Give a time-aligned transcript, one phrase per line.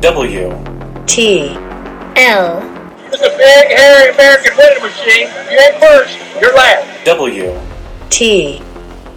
[0.00, 0.50] W.
[1.06, 1.56] T
[2.14, 2.62] L
[3.10, 5.26] It's a big, hairy American winning machine.
[5.50, 7.04] You ain't first, you're last.
[7.04, 7.58] W.
[8.08, 8.62] T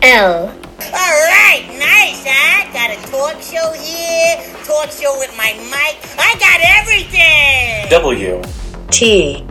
[0.01, 2.65] L All right, nice, huh?
[2.73, 6.01] Got a talk show here, talk show with my mic.
[6.17, 7.87] I got everything.
[7.91, 8.41] W.
[8.89, 9.45] T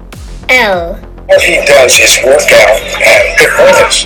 [0.49, 4.03] L What he does is work out at performance.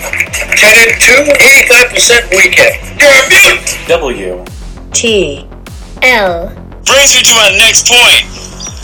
[0.61, 1.33] 10 and 2,
[1.73, 3.01] 85% weekend.
[3.01, 3.79] You're a mute!
[3.89, 4.45] W.
[4.93, 5.49] T
[6.03, 8.25] L Brings me to my next point.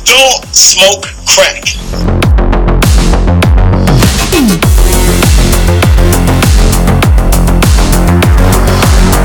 [0.05, 1.65] Don't smoke crack.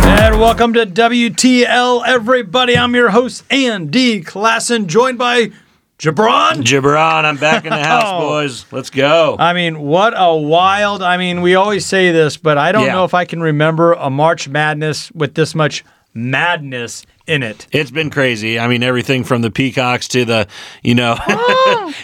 [0.07, 2.77] And welcome to WTL, everybody.
[2.77, 5.51] I'm your host, Andy Klassen, joined by
[5.99, 6.61] Jabron.
[6.63, 8.19] Gibran, I'm back in the house, Oh.
[8.29, 8.65] boys.
[8.71, 9.35] Let's go.
[9.37, 11.01] I mean, what a wild.
[11.03, 12.93] I mean, we always say this, but I don't Yeah.
[12.93, 17.67] know if I can remember a March Madness with this much madness in it.
[17.71, 18.59] It's been crazy.
[18.59, 20.47] I mean, everything from the peacocks to the,
[20.83, 21.17] you know,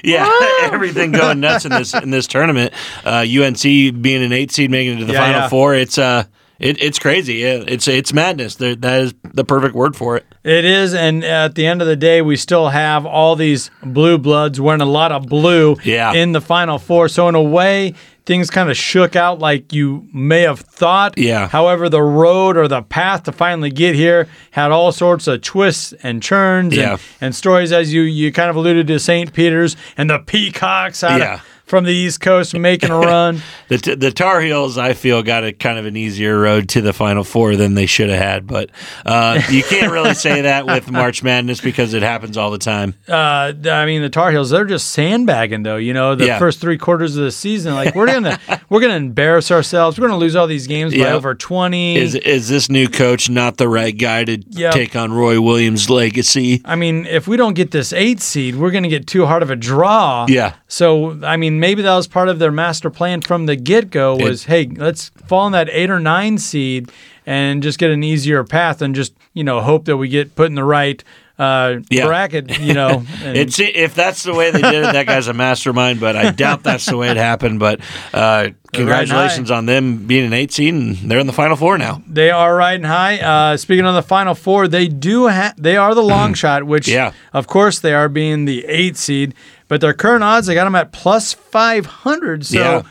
[0.04, 0.30] yeah,
[0.64, 2.74] everything going nuts in this in this tournament.
[3.06, 5.50] Uh, UNC being an eight seed, making it to the Yeah, final yeah.
[5.50, 5.76] four.
[5.76, 6.24] It's uh,
[6.60, 7.36] it, it's crazy.
[7.36, 8.56] Yeah, it's it's madness.
[8.56, 10.26] There, that is the perfect word for it.
[10.44, 14.18] It is, and at the end of the day, we still have all these blue
[14.18, 16.14] bloods wearing a lot of blue Yeah.
[16.14, 17.10] in the final four.
[17.10, 17.94] So in a way,
[18.32, 21.18] things kind of shook out like you may have thought.
[21.18, 21.50] Yeah.
[21.50, 25.92] However, the road or the path to finally get here had all sorts of twists
[26.02, 26.92] and turns Yeah.
[26.94, 29.34] and, and stories, as you you kind of alluded to St.
[29.34, 31.40] Peter's and the Peacocks out of- Yeah.
[31.72, 33.42] From the East Coast making a run.
[33.72, 36.82] The, t- the Tar Heels, I feel, got a kind of an easier road to
[36.82, 38.46] the Final Four than they should have had.
[38.46, 38.70] But
[39.06, 42.96] uh, you can't really say that with March Madness because it happens all the time.
[43.08, 45.78] uh, I mean, the Tar Heels, they're just sandbagging though.
[45.78, 46.38] You know, the Yeah.
[46.40, 48.38] first three quarters of the season, like we're gonna
[48.70, 49.98] we're gonna embarrass ourselves.
[49.98, 51.96] We're gonna lose all these games by over twenty.
[51.96, 54.74] Is is this new coach not the right guy to Yep.
[54.74, 56.62] take on Roy Williams' legacy?
[56.66, 59.50] I mean, if we don't get this eight seed, we're gonna get too hard of
[59.50, 60.26] a draw.
[60.28, 60.56] Yeah.
[60.68, 64.18] So I mean, maybe that was part of their master plan from the get go.
[64.18, 66.92] Was hey, let's fall in that eight or nine seed
[67.26, 70.48] and just get an easier path and just you know hope that we get put
[70.48, 71.04] in the right.
[71.42, 72.06] Uh, Yeah.
[72.06, 73.04] bracket, you know.
[73.24, 76.00] and- It's if that's the way they did it, that guy's a mastermind.
[76.00, 77.60] But I doubt that's the way it happened.
[77.60, 77.80] But
[78.14, 82.02] uh, congratulations on them being an eight seed and they're in the final four now.
[82.08, 83.20] They are riding high.
[83.20, 86.88] Uh, speaking of the final four, they do ha- they are the long shot, which
[86.88, 87.12] Yeah.
[87.34, 89.34] of course they are being the eight seed.
[89.68, 92.46] But their current odds, they got them at plus five hundred.
[92.46, 92.82] So Yeah.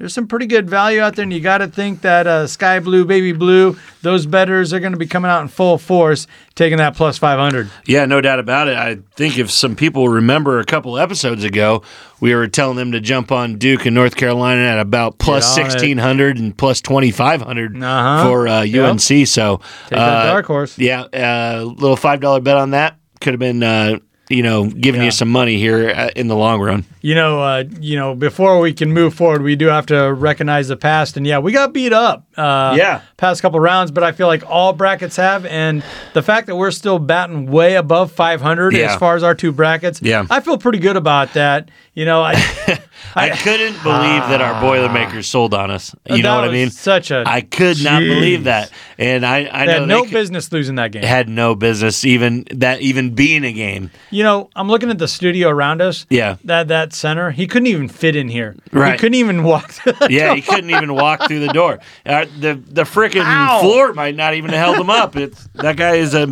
[0.00, 2.80] There's some pretty good value out there, and you got to think that uh, sky
[2.80, 6.78] blue, baby blue, those bettors are going to be coming out in full force, taking
[6.78, 7.68] that plus five hundred.
[7.84, 8.78] Yeah, no doubt about it.
[8.78, 11.82] I think if some people remember a couple episodes ago,
[12.18, 15.64] we were telling them to jump on Duke and North Carolina at about plus Get
[15.64, 15.74] on it.
[15.74, 18.24] 1600 and plus 2500 Uh-huh.
[18.26, 18.90] for uh, Yep.
[18.92, 19.26] UNC.
[19.28, 20.78] So, Take that uh, dark horse.
[20.78, 23.98] Yeah, a little $5 bet on that could have been, uh,
[24.30, 25.06] you know, giving Yeah.
[25.06, 26.86] you some money here uh, in the long run.
[27.02, 30.68] You know, uh, you know, before we can move forward, we do have to recognize
[30.68, 31.16] the past.
[31.16, 32.26] And yeah, we got beat up.
[32.36, 33.00] Uh, Yeah.
[33.16, 35.82] Past couple rounds, but I feel like all brackets have, and
[36.14, 38.92] the fact that we're still batting way above 500 Yeah.
[38.92, 40.24] as far as our two brackets, Yeah.
[40.30, 41.70] I feel pretty good about that.
[41.94, 42.32] You know, I,
[43.16, 45.94] I couldn't believe that our Boilermakers sold on us.
[46.08, 46.70] You know what I mean?
[46.70, 50.12] such a- I could not believe that, and I I they know had no could-
[50.12, 51.02] business losing that game.
[51.02, 53.90] had no business even that even being a game.
[54.10, 56.06] You know, I'm looking at the studio around us.
[56.08, 56.36] Yeah.
[56.44, 58.54] That that center, he couldn't even fit in here.
[58.72, 58.92] Right.
[58.92, 59.70] He couldn't even walk.
[59.72, 61.78] through the Yeah, he couldn't even walk through the door.
[62.06, 65.16] Uh, the the freaking floor might not even have held him up.
[65.16, 66.26] It's that guy is a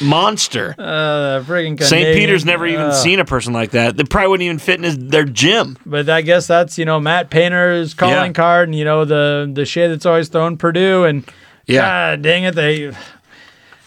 [0.00, 0.74] monster.
[0.78, 2.14] Uh, friggin' St.
[2.16, 3.96] Peter's never even Uh, seen a person like that.
[3.96, 5.76] They probably wouldn't even fit in his, their gym.
[5.86, 8.32] But I guess that's you know Matt Painter's calling Yeah.
[8.32, 11.24] card, and you know the the shade that's always thrown Purdue, and
[11.66, 11.80] Yeah.
[12.16, 12.92] God dang it, they.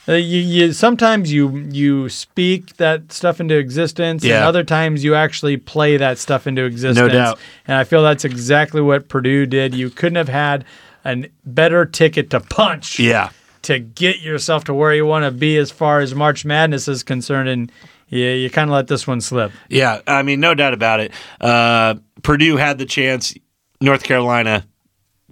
[0.10, 5.16] Uh, You, you sometimes you you speak that stuff into existence, and other times you
[5.16, 6.98] actually play that stuff into existence.
[6.98, 7.40] No doubt.
[7.68, 9.74] And I feel that's exactly what Purdue did.
[9.76, 10.66] You couldn't have had
[11.06, 13.30] a better ticket to punch Yeah.
[13.62, 17.04] to get yourself to where you want to be as far as March Madness is
[17.04, 17.72] concerned, and
[18.10, 19.52] you, you kind of let this one slip.
[19.70, 21.12] Yeah, I mean, no doubt about it.
[21.40, 23.34] Uh, Purdue had the chance.
[23.82, 24.66] North Carolina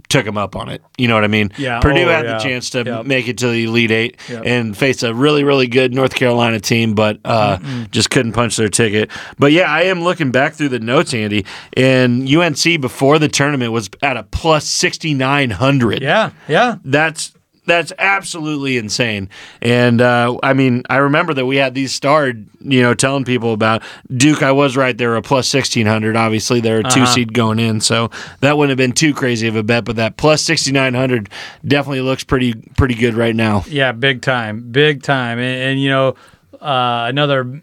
[0.10, 0.82] took them up on it.
[0.98, 1.52] You know what I mean?
[1.58, 1.80] Yeah.
[1.80, 2.38] Purdue Oh, had yeah.
[2.38, 3.06] the chance to Yep.
[3.06, 4.44] make it to the Elite Eight Yep.
[4.46, 7.58] and face a really, really good North Carolina team, but uh,
[7.92, 9.10] just couldn't punch their ticket.
[9.38, 11.46] But yeah, I am looking back through the notes, Andy,
[11.76, 16.02] and UNC before the tournament was at a plus sixty nine hundred.
[16.02, 16.76] Yeah, yeah.
[16.86, 17.34] That's
[17.68, 19.30] that's absolutely insane.
[19.62, 23.54] And uh, I mean, I remember that we had these starred, you know, telling people
[23.54, 24.42] about Duke.
[24.42, 26.16] I was right; they were a plus sixteen hundred.
[26.16, 27.06] Obviously, they're a 2 Uh-huh.
[27.06, 28.10] seed going in, so
[28.40, 29.86] that wouldn't have been too crazy of a bet.
[29.86, 31.30] But that plus sixty nine hundred
[31.66, 33.64] definitely looks pretty pretty good right now.
[33.68, 36.16] Yeah, big time, big time, and, and you know,
[36.62, 37.62] uh, another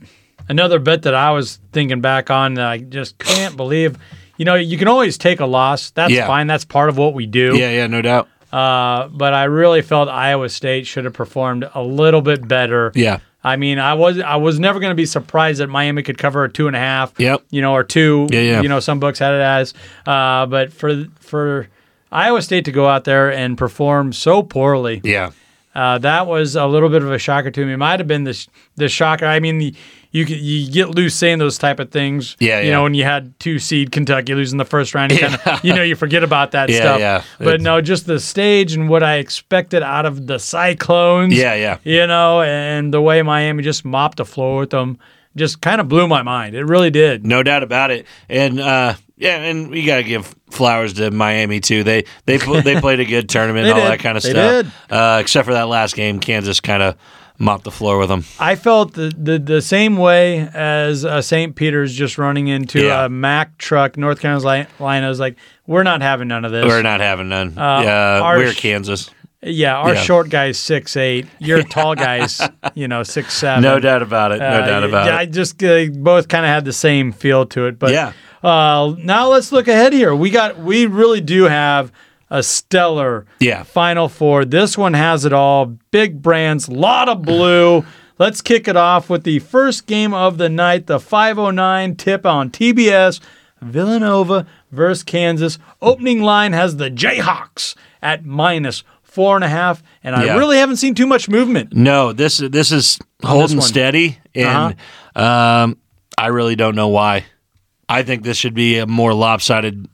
[0.49, 3.97] another bet that I was thinking back on that I just can't believe.
[4.37, 5.91] You know, you can always take a loss.
[5.93, 6.27] That's Yeah.
[6.27, 6.49] fine.
[6.49, 7.57] That's part of what we do.
[7.57, 8.29] Yeah, yeah, no doubt.
[8.55, 12.93] Uh, but I really felt Iowa State should have performed a little bit better.
[12.95, 13.19] Yeah.
[13.43, 16.45] I mean, I was I was never going to be surprised that Miami could cover
[16.45, 17.12] a two and a half.
[17.19, 17.43] Yep.
[17.51, 18.29] You know, or two.
[18.31, 18.62] Yeah, yeah.
[18.62, 19.75] You know, some books had it as.
[20.06, 21.69] Uh, but for for
[22.12, 25.33] Iowa State to go out there and perform so poorly, Yeah.
[25.75, 27.73] uh, that was a little bit of a shocker to me.
[27.73, 28.47] It might have been the
[28.77, 29.27] the shocker.
[29.27, 29.75] I mean, the,
[30.14, 32.37] you could- you get loose saying those type of things.
[32.38, 32.72] Yeah, You yeah.
[32.76, 35.75] know, when you had two seed Kentucky losing the first round, you kind of you
[35.75, 37.00] know you forget about that Yeah, stuff.
[37.00, 37.22] yeah.
[37.38, 41.34] But no, just the stage and what I expected out of the Cyclones.
[41.34, 41.78] Yeah, yeah.
[41.84, 44.99] You know, and the way Miami just mopped the floor with them
[45.37, 46.55] just kind of blew my mind.
[46.55, 47.26] It really did.
[47.26, 48.06] No doubt about it.
[48.28, 51.82] And uh, yeah, and we got to give flowers to Miami too.
[51.82, 53.90] They they pl- they played a good tournament, They all did.
[53.90, 54.64] that kind of They stuff.
[54.66, 54.72] did.
[54.96, 56.96] Uh, except for that last game, Kansas kind of
[57.39, 58.25] mopped the floor with them.
[58.39, 61.55] I felt the, the, the same way as uh, St.
[61.57, 63.07] Peter's just running into Yeah.
[63.07, 64.69] a Mack truck, North Carolina.
[64.81, 65.37] I was like,
[65.67, 66.65] we're not having none of this.
[66.65, 67.59] We're not having none.
[67.59, 69.11] Uh, yeah, our we're Kansas.
[69.43, 70.01] Yeah, our Yeah.
[70.01, 71.27] short guy's six eight.
[71.39, 72.41] Your tall guy's,
[72.75, 73.63] you know, six seven.
[73.63, 74.39] No doubt about it.
[74.39, 75.15] No Uh, doubt about it.
[75.15, 77.79] I just uh, both kind of had the same feel to it.
[77.79, 78.13] But Yeah.
[78.43, 80.15] uh, now let's look ahead here.
[80.15, 81.93] We got we really do have
[82.31, 83.62] a stellar Yeah.
[83.62, 84.44] Final Four.
[84.44, 85.67] This one has it all.
[85.91, 87.85] Big brands, lot of blue.
[88.19, 92.50] Let's kick it off with the first game of the night, the 509 tip on
[92.50, 93.21] TBS.
[93.61, 95.59] Villanova versus Kansas.
[95.82, 100.37] Opening line has the Jayhawks at minus four and a half, and I Yeah.
[100.37, 101.73] really haven't seen too much movement.
[101.75, 103.67] No, this this is holding one.
[103.67, 104.76] steady, and
[105.17, 105.79] um,
[106.19, 107.25] I really don't know why.
[107.88, 109.88] I think this should be a more lopsided,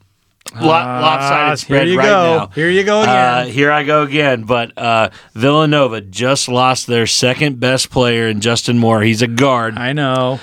[0.55, 2.37] lo- lopsided Ah, spread here you right go.
[2.39, 2.47] now.
[2.55, 3.17] Here you go again.
[3.17, 4.43] Uh, here I go again.
[4.45, 9.03] But uh, Villanova just lost their second best player in Justin Moore.
[9.03, 9.79] He's a guard.
[9.79, 10.41] I know.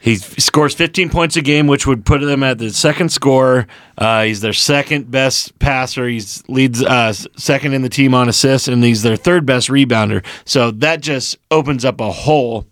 [0.00, 3.68] He scores 15 points a game, which would put them at the second scorer.
[3.96, 6.08] Uh, he's their second best passer.
[6.08, 10.24] He's leads uh, second in the team on assists, and he's their third best rebounder.
[10.44, 12.66] So that just opens up a hole.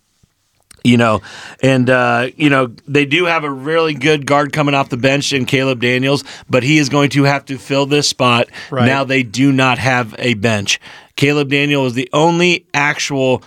[0.82, 1.20] You know,
[1.62, 5.32] and uh, you know they do have a really good guard coming off the bench
[5.32, 8.48] in Caleb Daniels, but he is going to have to fill this spot.
[8.70, 8.86] Right.
[8.86, 10.80] Now they do not have a bench.
[11.16, 13.42] Caleb Daniel is the only actual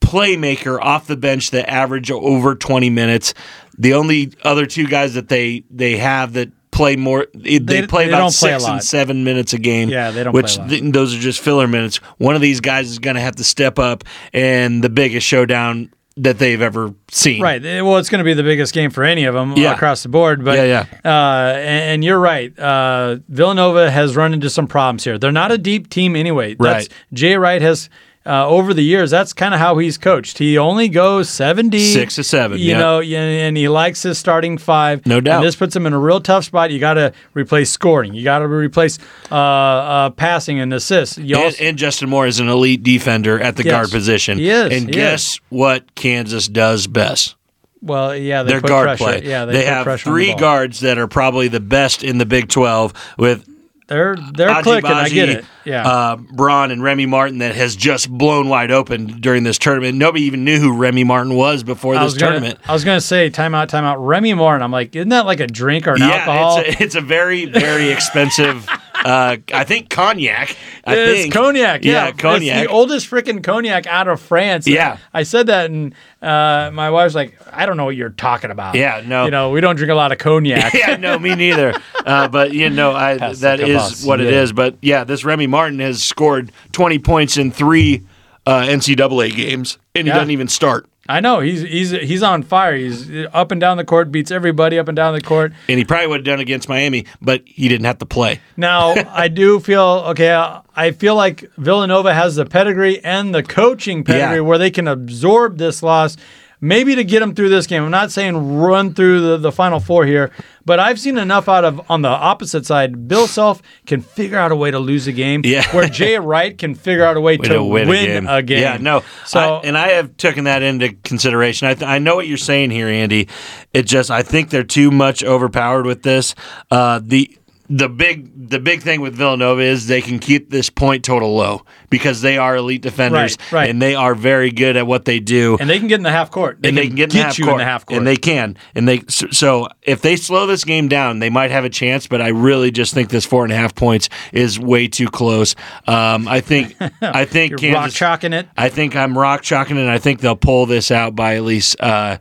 [0.00, 3.34] playmaker off the bench that average over 20 minutes.
[3.78, 8.04] The only other two guys that they they have that play more they, They- play
[8.04, 9.88] they about don't play six and seven minutes a game.
[9.88, 10.70] Yeah, they don't Which play a lot.
[10.70, 11.96] th- those are just filler minutes.
[12.18, 15.90] One of these guys is going to have to step up and the biggest showdown
[16.16, 17.40] that they've ever seen.
[17.42, 17.64] Right.
[17.64, 19.72] Eh, Well, it's going to be the biggest game for any of them Yeah.
[19.74, 20.44] across the board.
[20.44, 22.56] But Yeah, Uh, and, and you're right.
[22.58, 25.18] Uh, Villanova has run into some problems here.
[25.18, 26.54] They're not a deep team anyway.
[26.58, 26.88] That's, Right.
[27.12, 27.88] Jay Wright has.
[28.24, 30.38] Uh, over the years, that's kind of how he's coached.
[30.38, 32.78] He only goes seven deep, Six to seven, You yeah.
[32.78, 35.04] know, and he likes his starting five.
[35.06, 35.38] No doubt.
[35.38, 36.70] And this puts him in a real tough spot.
[36.70, 38.14] You got to replace scoring.
[38.14, 41.16] You got to replace uh, uh, passing and assists.
[41.16, 43.72] And, also- and Justin Moore is an elite defender at the Yes.
[43.72, 44.38] guard position.
[44.38, 47.34] He is, And he guess what Kansas does best?
[47.80, 49.04] well, yeah, they Their put guard pressure.
[49.04, 49.22] play.
[49.28, 52.04] Yeah, they, they put have pressure on the three guards that are probably the best
[52.04, 53.48] in the Big 12 with
[53.92, 54.90] They're they're clicking.
[54.90, 55.44] I get it.
[55.64, 55.86] Yeah.
[55.86, 59.96] Uh, Braun and Remy Martin that has just blown wide open during this tournament.
[59.96, 62.58] Nobody even knew who Remy Martin was before I this was gonna, tournament.
[62.66, 63.96] I was gonna say timeout, timeout.
[63.98, 64.62] Remy Martin.
[64.62, 66.58] I'm like, isn't that like a drink or an yeah, alcohol?
[66.58, 68.68] it's a, it's a very very expensive.
[69.04, 70.56] Uh, I think cognac.
[70.84, 71.84] I it's think cognac.
[71.84, 72.64] Yeah, It's cognac.
[72.64, 74.64] the oldest freaking cognac out of France.
[74.68, 74.98] Yeah.
[75.12, 75.92] I said that, and
[76.22, 78.74] uh, my wife's like, I don't know what you're talking about.
[78.76, 79.24] Yeah, no.
[79.24, 80.72] You know, we don't drink a lot of cognac.
[80.74, 81.74] yeah, no, me neither.
[82.06, 84.40] Uh, but you know, I, That's that like a is boss, what it yeah.
[84.42, 84.52] is.
[84.52, 88.02] But yeah, this Remy Martin has scored 20 points in three
[88.46, 90.14] uh, NCAA games, and he Yeah.
[90.14, 90.86] doesn't even start.
[91.08, 92.76] I know he's he's he's on fire.
[92.76, 95.52] He's up and down the court, beats everybody up and down the court.
[95.68, 98.40] And he probably would have done against Miami, but he didn't have to play.
[98.56, 100.30] Now, I do feel okay.
[100.30, 104.40] uh, I feel like Villanova has the pedigree and the coaching pedigree Yeah.
[104.42, 106.16] where they can absorb this loss,
[106.60, 107.82] maybe to get them through this game.
[107.82, 110.30] I'm not saying run through the, the final four here,
[110.64, 113.08] but I've seen enough out of on the opposite side.
[113.08, 115.64] Bill Self can figure out a way to lose a game, Yeah.
[115.74, 118.60] where Jay Wright can figure out a way, Way to, win, a game.
[118.62, 119.02] Yeah, no.
[119.26, 121.68] So I- and I have taken that into consideration.
[121.68, 123.28] I, th- I know what you're saying here, Andy.
[123.72, 126.34] It just I think they're too much overpowered with this.
[126.70, 127.36] Uh, the
[127.70, 131.64] the big the big thing with Villanova is they can keep this point total low
[131.90, 133.70] because they are elite defenders Right, right.
[133.70, 135.56] and they are very good at what they do.
[135.60, 136.58] And they can get in the half court.
[136.60, 137.98] They and they can get, in the half you court, in the half court.
[137.98, 139.02] and they can, and they.
[139.08, 142.06] So, if they slow this game down, they might have a chance.
[142.06, 145.54] But I really just think this four and a half points is way too close.
[145.86, 147.98] Um, I think, I think You're rock Kansas.
[147.98, 148.48] chalking it.
[148.56, 149.80] I think I'm rock chalking, it.
[149.82, 152.18] and I think they'll pull this out by at least uh,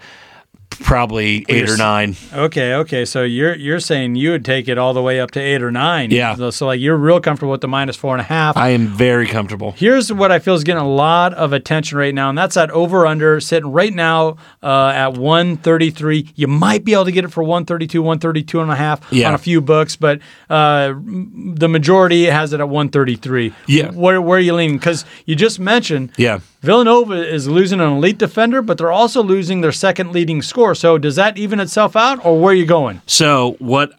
[0.83, 2.15] probably eight or nine.
[2.33, 3.05] Okay, okay.
[3.05, 5.71] So you're you're saying you would take it all the way up to eight or
[5.71, 6.11] nine.
[6.11, 6.35] Yeah.
[6.35, 8.57] So, so, like you're real comfortable with the minus four and a half.
[8.57, 9.71] I am very comfortable.
[9.71, 12.71] Here's what I feel is getting a lot of attention right now, and that's that
[12.71, 16.31] over under sitting right now uh, at 133.
[16.35, 19.27] You might be able to get it for 132, 132 and a half Yeah.
[19.29, 20.19] on a few books, but
[20.49, 23.53] uh, the majority has it at 133.
[23.67, 23.91] Yeah.
[23.91, 24.77] Where, where are you leaning?
[24.77, 26.39] Because you just mentioned Yeah.
[26.61, 30.75] Villanova is losing an elite defender, but they're also losing their second leading scorer.
[30.75, 33.01] So does that even itself out, or where are you going?
[33.07, 33.93] So what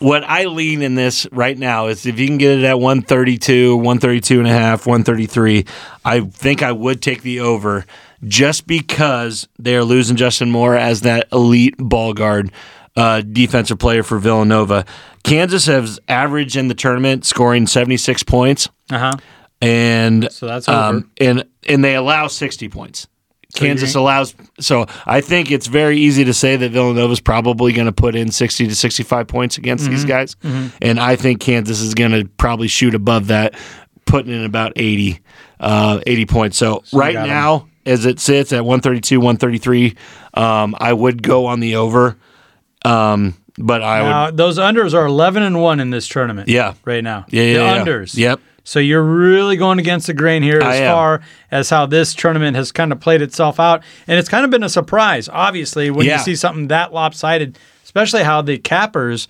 [0.00, 3.76] what I lean in this right now is if you can get it at 132,
[3.76, 5.64] 132 and a half, 133,
[6.04, 7.84] I think I would take the over
[8.24, 12.52] just because they are losing Justin Moore as that elite ball guard.
[12.96, 14.84] Uh, defensive player for Villanova.
[15.22, 19.12] Kansas has averaged in the tournament scoring 76 points, Uh huh.
[19.60, 23.08] And So that's um, and and they allow 60 points.
[23.54, 27.92] Kansas allows so I think it's very easy to say that Villanova's probably going to
[27.92, 30.08] put in 60 to 65 points against these Mm-hmm.
[30.08, 30.36] guys
[30.82, 33.54] and I think Kansas is going to probably shoot above that
[34.04, 35.20] putting in about 80
[35.60, 36.56] uh, 80 points.
[36.58, 37.28] So, right got 'em.
[37.28, 39.96] now as it sits at 132 133
[40.34, 42.18] um, I would go on the over
[42.84, 46.48] um, but I would those unders are 11 and 1 in this tournament.
[46.48, 46.74] Yeah.
[46.84, 47.24] Right now.
[47.30, 47.84] yeah, yeah, The yeah.
[47.84, 48.16] unders.
[48.16, 48.40] Yep.
[48.68, 50.92] So you're really going against the grain here I as am.
[50.94, 51.20] far
[51.50, 53.82] as how this tournament has kind of played itself out.
[54.06, 56.18] And it's kind of been a surprise, obviously, when Yeah.
[56.18, 59.26] you see something that lopsided, especially how the cappers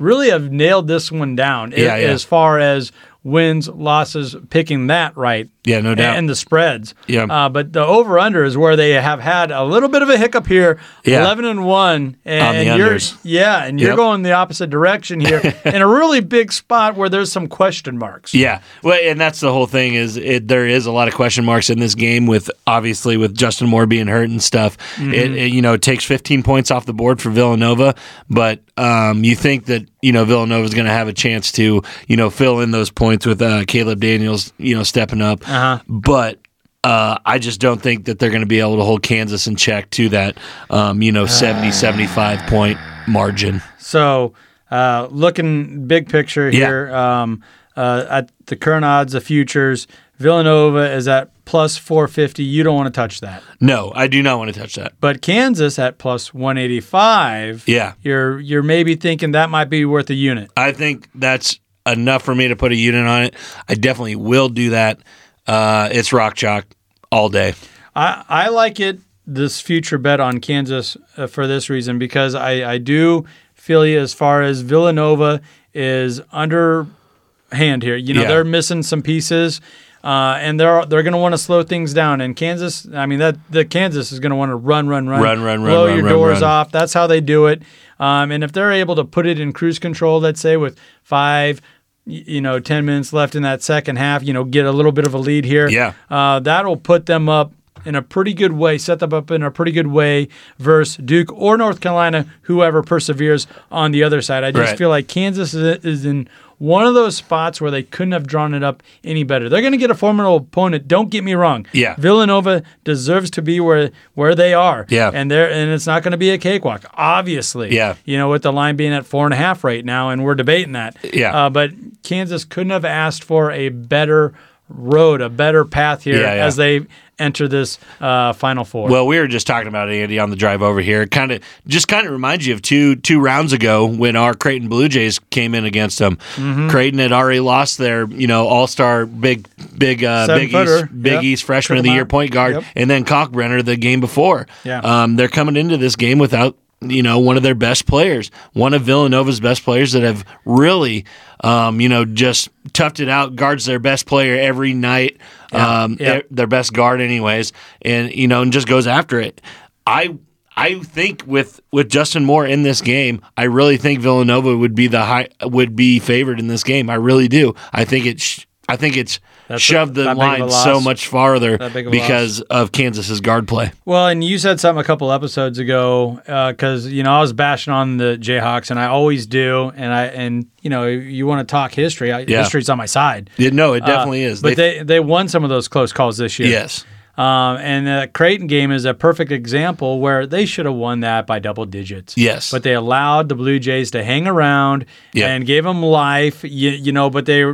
[0.00, 2.08] really have nailed this one down Yeah, a- yeah.
[2.08, 2.90] as far as
[3.24, 5.48] wins, losses, picking that right.
[5.64, 6.16] Yeah, no doubt.
[6.18, 6.92] And the spreads.
[7.06, 7.22] Yeah.
[7.24, 10.18] Uh, but the over under is where they have had a little bit of a
[10.18, 10.80] hiccup here.
[11.04, 11.20] Yeah.
[11.20, 12.16] 11 and 1.
[12.24, 13.96] And you're, yeah, and you're Yep.
[13.96, 18.34] going the opposite direction here in a really big spot where there's some question marks.
[18.34, 21.44] Yeah, well, and that's the whole thing is it, there is a lot of question
[21.44, 24.76] marks in this game with obviously with Justin Moore being hurt and stuff.
[24.96, 25.14] Mm-hmm.
[25.14, 27.94] It, it, you know it takes 15 points off the board for Villanova,
[28.28, 31.82] but um, you think that you know Villanova is going to have a chance to
[32.08, 35.78] you know fill in those points with uh, Caleb Daniels you know stepping up, Uh-huh.
[35.88, 36.38] but.
[36.84, 39.54] Uh, I just don't think that they're going to be able to hold Kansas in
[39.54, 40.36] check to that,
[40.68, 42.76] um, you know, 70, 75 point
[43.06, 43.62] margin.
[43.78, 44.32] So,
[44.68, 46.58] uh, looking big picture Yeah.
[46.66, 47.40] here, um,
[47.76, 49.86] uh, at the current odds of futures,
[50.18, 52.42] Villanova is at plus 450.
[52.42, 53.44] You don't want to touch that.
[53.60, 54.94] No, I do not want to touch that.
[55.00, 57.64] But Kansas at plus 185.
[57.68, 57.92] Yeah.
[58.02, 60.50] You're you're maybe thinking that might be worth a unit.
[60.56, 63.34] I think that's enough for me to put a unit on it.
[63.68, 65.00] I definitely will do that.
[65.46, 66.66] Uh, it's rock chalk
[67.10, 67.54] all day.
[67.94, 72.72] I, I like it this future bet on Kansas uh, for this reason because I,
[72.72, 73.24] I do
[73.54, 75.40] feel you as far as Villanova
[75.74, 77.96] is underhand here.
[77.96, 78.28] You know Yeah.
[78.28, 79.60] they're missing some pieces,
[80.04, 82.20] uh, and they're they're going to want to slow things down.
[82.20, 85.22] And Kansas, I mean that the Kansas is going to want to run, run, run,
[85.22, 86.50] Run, run, run, blow run, your run, doors run.
[86.50, 86.72] off.
[86.72, 87.62] That's how they do it.
[88.00, 91.60] Um, and if they're able to put it in cruise control, let's say with five.
[92.04, 94.24] You know, ten minutes left in that second half.
[94.24, 95.92] You know, get a little bit of a lead here Yeah.
[96.10, 97.52] uh, that'll put them up
[97.84, 100.26] in a pretty good way, set them up in a pretty good way
[100.58, 104.42] versus Duke or North Carolina, whoever perseveres on the other side.
[104.42, 104.78] I just Right.
[104.78, 106.28] feel like Kansas is, is in
[106.62, 109.48] one of those spots where they couldn't have drawn it up any better.
[109.48, 110.86] They're going to get a formidable opponent.
[110.86, 111.66] Don't get me wrong.
[111.72, 111.96] Yeah.
[111.98, 114.86] Villanova deserves to be where where they are.
[114.88, 115.10] Yeah.
[115.12, 116.84] and they're and it's not going to be a cakewalk.
[116.94, 117.74] Obviously.
[117.74, 117.96] Yeah.
[118.04, 120.36] you know, with the line being at four and a half right now, and we're
[120.36, 120.96] debating that.
[121.02, 121.46] Yeah.
[121.46, 121.72] uh, but
[122.04, 124.32] Kansas couldn't have asked for a better
[124.74, 126.46] road, a better path here Yeah, yeah.
[126.46, 126.86] as they
[127.18, 128.88] enter this uh, Final Four.
[128.88, 131.06] Well, we were just talking about it, Andy, on the drive over here.
[131.06, 134.68] Kind of, just kind of reminds you of two two rounds ago when our Creighton
[134.68, 136.16] Blue Jays came in against them.
[136.34, 136.68] Mm-hmm.
[136.70, 139.46] Creighton had already lost their, you know, All Star big
[139.78, 140.76] big uh, Seven Big footer.
[140.84, 141.22] East Big Yep.
[141.22, 142.08] East Freshman of the Year out.
[142.08, 142.64] point guard, Yep.
[142.74, 144.46] and then Kalkbrenner the game before.
[144.64, 144.80] Yeah.
[144.80, 146.56] um, they're coming into this game without.
[146.90, 151.04] You know, one of their best players, one of Villanova's best players that have really,
[151.42, 155.18] um, you know, just toughed it out, guards their best player every night,
[155.52, 156.22] Yeah, um, yeah.
[156.30, 159.40] their best guard anyways, and you know, and just goes after it.
[159.86, 160.16] I
[160.56, 164.86] I think with with Justin Moore in this game, I really think Villanova would be
[164.86, 166.90] the high would be favored in this game.
[166.90, 167.54] I really do.
[167.72, 169.18] I think it's I think it's
[169.52, 171.96] That's shoved the that big of a line so much farther That big of a
[171.96, 173.72] because of Kansas's guard play.
[173.84, 177.72] Well, and you said something a couple episodes ago because you know I was bashing
[177.72, 181.50] on the Jayhawks, and I always do, and I and you know you want to
[181.50, 182.38] talk history, I, Yeah.
[182.42, 183.30] history's on my side.
[183.36, 184.40] Yeah, no, it definitely is.
[184.42, 186.48] Uh, But they, they won some of those close calls this year.
[186.48, 186.84] yes,
[187.18, 191.26] Um, and the Creighton game is a perfect example where they should have won that
[191.26, 192.16] by double digits.
[192.16, 192.50] Yes.
[192.50, 195.26] But they allowed the Blue Jays to hang around Yeah.
[195.28, 196.42] and gave them life.
[196.42, 197.44] You, you know, but they,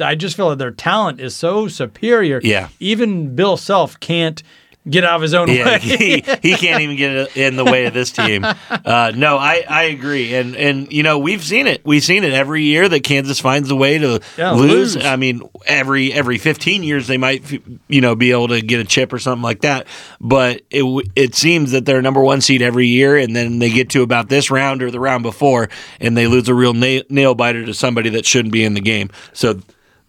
[0.00, 2.40] I just feel that their talent is so superior.
[2.42, 2.68] Yeah.
[2.80, 4.42] Even Bill Self can't
[4.90, 5.78] get out of his own Yeah, way.
[5.78, 8.44] he, he can't even get in the way of this team.
[8.84, 11.82] Uh, no, I, I agree, and and you know we've seen it.
[11.86, 14.96] We've seen it every year that Kansas finds a way to Yeah, lose.
[14.96, 15.04] lose.
[15.06, 17.48] I mean, every every 15 years they might
[17.88, 19.86] you know be able to get a chip or something like that.
[20.20, 23.88] But it it seems that they're number one seed every year, and then they get
[23.90, 25.68] to about this round or the round before,
[26.00, 28.80] and they lose a real nail, nail biter to somebody that shouldn't be in the
[28.80, 29.10] game.
[29.32, 29.60] So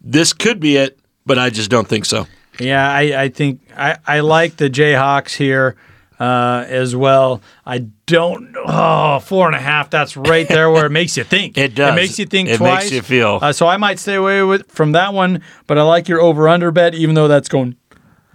[0.03, 2.27] this could be it, but I just don't think so.
[2.59, 5.75] Yeah, I, I think I, I like the Jayhawks here
[6.19, 7.41] uh, as well.
[7.65, 8.53] I don't.
[8.65, 9.89] Oh, four and a half.
[9.89, 11.57] That's right there where it makes you think.
[11.57, 11.93] It does.
[11.93, 12.83] It makes you think It twice.
[12.83, 13.39] makes you feel.
[13.41, 15.41] Uh, so I might stay away with from that one.
[15.65, 17.75] But I like your over under bet, even though that's going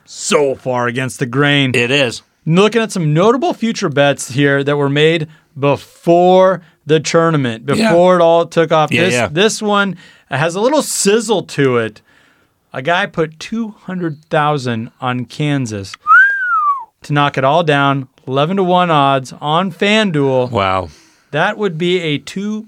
[0.04, 1.74] so far against the grain.
[1.74, 2.22] It is.
[2.44, 8.22] Looking at some notable future bets here that were made before the tournament, before it
[8.22, 8.90] all took off.
[8.92, 9.28] Yeah, this yeah.
[9.28, 9.96] this one
[10.30, 12.02] has a little sizzle to it.
[12.72, 15.94] A guy put two hundred thousand on Kansas
[17.02, 20.50] to knock it all down, eleven to one odds on FanDuel.
[20.50, 20.88] Wow.
[21.30, 22.66] That would be a two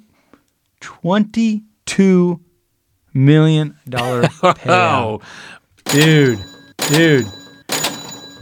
[0.80, 2.40] twenty-two
[3.14, 5.20] million dollar payout, Oh,
[5.86, 6.38] dude,
[6.88, 7.26] dude.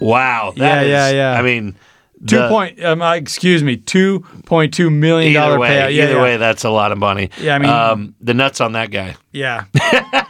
[0.00, 0.52] wow.
[0.56, 1.32] Yeah, is- yeah, yeah.
[1.38, 1.74] I mean,
[2.26, 5.94] Two the- point, um, uh, excuse me, two point two million dollar way, payout.
[5.94, 6.22] Yeah, either yeah.
[6.22, 7.30] way, that's a lot of money.
[7.40, 9.16] Yeah, I mean- um, the nuts on that guy.
[9.30, 9.64] Yeah,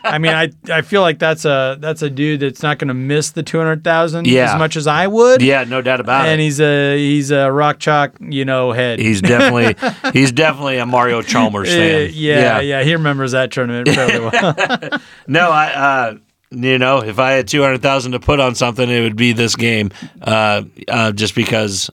[0.05, 2.95] I mean, I I feel like that's a that's a dude that's not going to
[2.95, 4.53] miss the two hundred thousand Yeah.
[4.53, 5.41] as much as I would.
[5.41, 6.45] Yeah, no doubt about and it.
[6.45, 8.99] he's a he's a rock chalk, you know, head.
[8.99, 9.77] He's definitely
[10.13, 12.11] he's definitely a Mario Chalmers Uh, fan.
[12.13, 15.01] yeah, yeah, he remembers that tournament fairly well.
[15.27, 15.67] No, I.
[15.73, 16.15] Uh,
[16.51, 19.33] you know, if I had two hundred thousand to put on something, it would be
[19.33, 19.91] this game.
[20.21, 21.91] Uh, uh, just because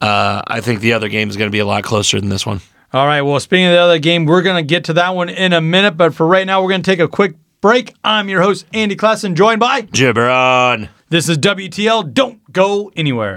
[0.00, 2.46] uh, I think the other game is going to be a lot closer than this
[2.46, 2.60] one.
[2.92, 3.22] All right.
[3.22, 5.60] Well, speaking of the other game, we're going to get to that one in a
[5.60, 5.96] minute.
[5.96, 7.94] But for right now, we're going to take a quick break.
[8.04, 10.88] I'm your host, Andy Klassen, joined by Gibran.
[11.08, 12.14] this is WTL.
[12.14, 13.36] Don't go anywhere.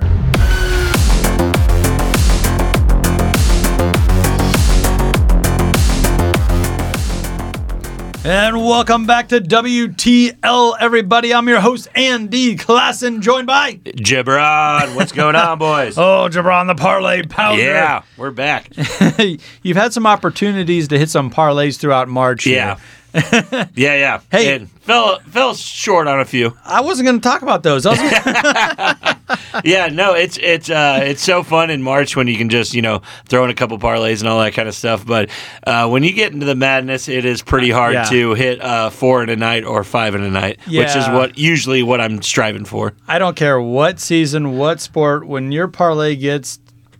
[8.29, 11.33] And welcome back to WTL, everybody.
[11.33, 15.97] I'm your host, Andy Klassen, joined by Gibran, what's going on, boys?
[15.97, 17.59] Oh, Jabron the Parlay Pounder.
[17.59, 18.69] yeah, we're back.
[19.63, 22.43] You've had some opportunities to hit some parlays throughout March.
[22.43, 22.77] here.
[23.13, 23.67] Yeah.
[23.75, 24.19] yeah, yeah.
[24.31, 24.55] Hey.
[24.55, 26.55] and fell fell short on a few.
[26.65, 27.85] I wasn't going to talk about those.
[27.85, 29.15] I was gonna-
[29.63, 32.81] Yeah, no, it's it's uh, it's so fun in March when you can just you
[32.81, 35.05] know throw in a couple parlays and all that kind of stuff.
[35.05, 35.29] But
[35.65, 38.03] uh, when you get into the madness, it is pretty hard Yeah.
[38.05, 41.37] to hit uh, four in a night or five in a night, which is what
[41.37, 42.93] usually what I'm striving for.
[43.07, 46.59] I don't care what season, what sport, when your parlay gets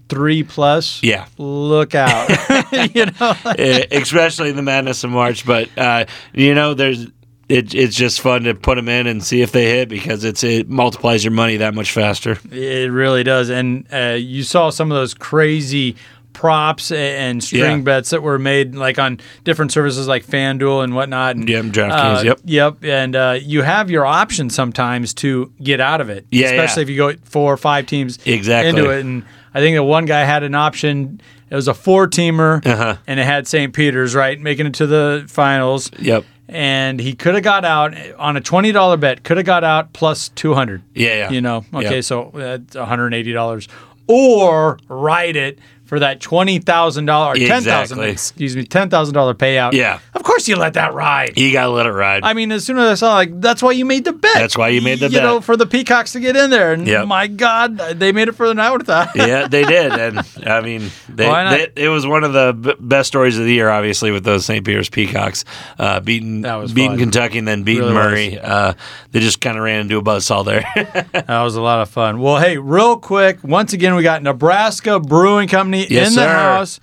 [0.09, 2.29] three plus, Yeah, look out.
[2.95, 5.45] you know, Eh, especially in the madness of March.
[5.45, 7.07] But uh, you know, there's.
[7.47, 10.43] It, it's just fun to put them in and see if they hit because it's
[10.43, 12.37] it multiplies your money that much faster.
[12.51, 13.49] it really does.
[13.49, 15.95] And uh, you saw some of those crazy
[16.33, 17.83] props and string Yeah.
[17.83, 21.37] bets that were made like on different services like FanDuel and whatnot.
[21.37, 22.39] And, Yep, DraftKings, uh, yep.
[22.45, 22.77] Yep.
[22.83, 26.27] And uh, you have your option sometimes to get out of it.
[26.29, 26.83] Yeah, Especially yeah.
[26.83, 28.69] if you go four or five teams Exactly.
[28.69, 28.99] into it.
[29.03, 31.21] And I think the one guy had an option.
[31.49, 32.97] It was a four teamer, Uh-huh.
[33.07, 33.73] and it had St.
[33.73, 35.89] Peter's right making it to the finals.
[35.99, 36.23] Yep.
[36.47, 39.23] And he could have got out on a twenty dollar bet.
[39.23, 40.81] Could have got out plus two hundred.
[40.95, 41.29] Yeah, yeah.
[41.31, 42.03] You know, okay, Yep.
[42.03, 43.67] so that's one hundred eighty dollars,
[44.07, 48.09] or ride it for that twenty thousand dollar, ten thousand, Exactly.
[48.11, 49.73] excuse me, ten thousand dollar payout.
[49.73, 49.99] Yeah.
[50.13, 51.35] of course you let that ride.
[51.37, 52.23] You gotta let it ride.
[52.23, 54.35] I mean, as soon as I saw, like, that's why you made the bet.
[54.35, 55.21] That's why you made the you bet.
[55.23, 56.73] You know, for the Peacocks to get in there.
[56.73, 57.07] And Yep.
[57.07, 59.15] my God, they made it for the night with that.
[59.15, 63.07] yeah, they did, and I mean, they, they- it was one of the b- best
[63.07, 63.69] stories of the year.
[63.69, 64.63] Obviously, with those St.
[64.63, 65.43] Peter's Peacocks
[65.79, 66.97] uh, beating beating fun.
[66.99, 67.93] Kentucky and then beating Really.
[67.95, 68.39] Murray.
[68.39, 68.73] Uh,
[69.11, 70.63] they just kind of ran into a buzzsaw there.
[71.29, 72.19] That was a lot of fun.
[72.19, 76.27] Well, hey, real quick, once again, we got Nebraska Brewing Company Yes, in the sir.
[76.27, 76.79] house,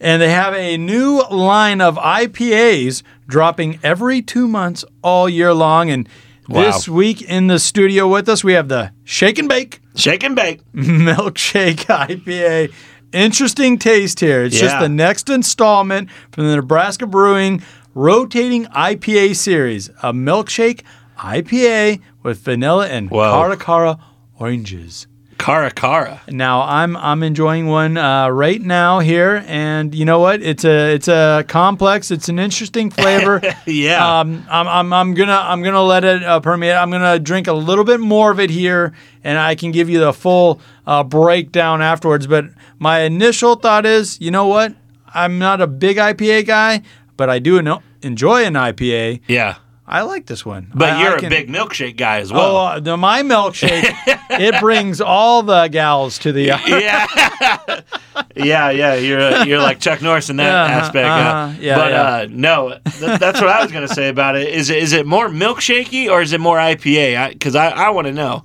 [0.00, 5.90] and they have a new line of IPAs dropping every two months all year long.
[5.90, 6.08] And
[6.48, 6.62] Wow.
[6.62, 10.34] this week in the studio with us, we have the Shake and Bake Shake and
[10.34, 10.60] bake.
[10.74, 12.72] Milkshake IPA.
[13.12, 14.44] Interesting taste here.
[14.44, 17.62] It's just the next installment from the Nebraska Brewing
[17.94, 20.82] rotating IPA series, a milkshake
[21.18, 23.32] IPA with vanilla and Whoa.
[23.32, 23.98] Cara Cara
[24.38, 25.06] oranges.
[25.40, 26.20] Cara Cara.
[26.28, 30.42] Now I'm I'm enjoying one uh, right now here, and you know what?
[30.42, 32.10] It's a it's a complex.
[32.10, 33.40] It's an interesting flavor.
[33.66, 34.20] Yeah.
[34.20, 36.76] Um, I'm, I'm, I'm gonna I'm gonna let it uh, permeate.
[36.76, 38.92] I'm gonna drink a little bit more of it here,
[39.24, 42.26] and I can give you the full uh, breakdown afterwards.
[42.26, 42.44] But
[42.78, 44.74] my initial thought is, you know what?
[45.14, 46.82] I'm not a big IPA guy,
[47.16, 47.58] but I do
[48.02, 49.20] enjoy an IPA.
[49.26, 49.56] yeah.
[49.92, 50.70] I like this one.
[50.72, 52.56] But I- I you're can- a big milkshake guy as well.
[52.56, 53.92] Oh, uh, my milkshake!
[54.30, 56.42] it brings all the gals to the.
[56.44, 56.60] yeah,
[58.36, 58.94] yeah, yeah.
[58.94, 61.06] You're you're like Chuck Norris in that Uh-huh, aspect.
[61.08, 61.54] uh, uh-huh.
[61.60, 62.02] Yeah, but yeah.
[62.02, 64.48] Uh, no, th- that's what I was gonna say about it.
[64.48, 67.30] Is it is it more milkshakey or is it more IPA?
[67.32, 68.44] Because I, I, want to know.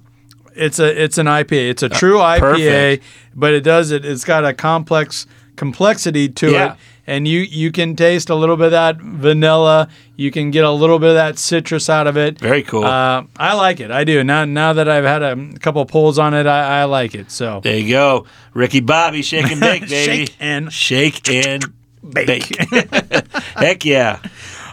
[0.55, 1.69] It's a it's an IPA.
[1.69, 3.03] It's a true IPA, Uh, perfect.
[3.35, 4.03] but it does it.
[4.05, 5.27] It's got a complex
[5.57, 6.73] complexity to Yeah.
[6.73, 6.77] it,
[7.07, 9.87] and you you can taste a little bit of that vanilla.
[10.15, 12.39] You can get a little bit of that citrus out of it.
[12.39, 12.83] Very cool.
[12.85, 13.91] Uh, I like it.
[13.91, 14.23] I do.
[14.23, 17.31] Now now that I've had a couple pulls on it, I, I like it.
[17.31, 20.25] So there you go, Ricky Bobby, shake and bake, baby.
[20.25, 21.65] Shake and shake and
[22.07, 22.27] bake.
[22.27, 22.71] bake.
[23.55, 24.19] Heck yeah.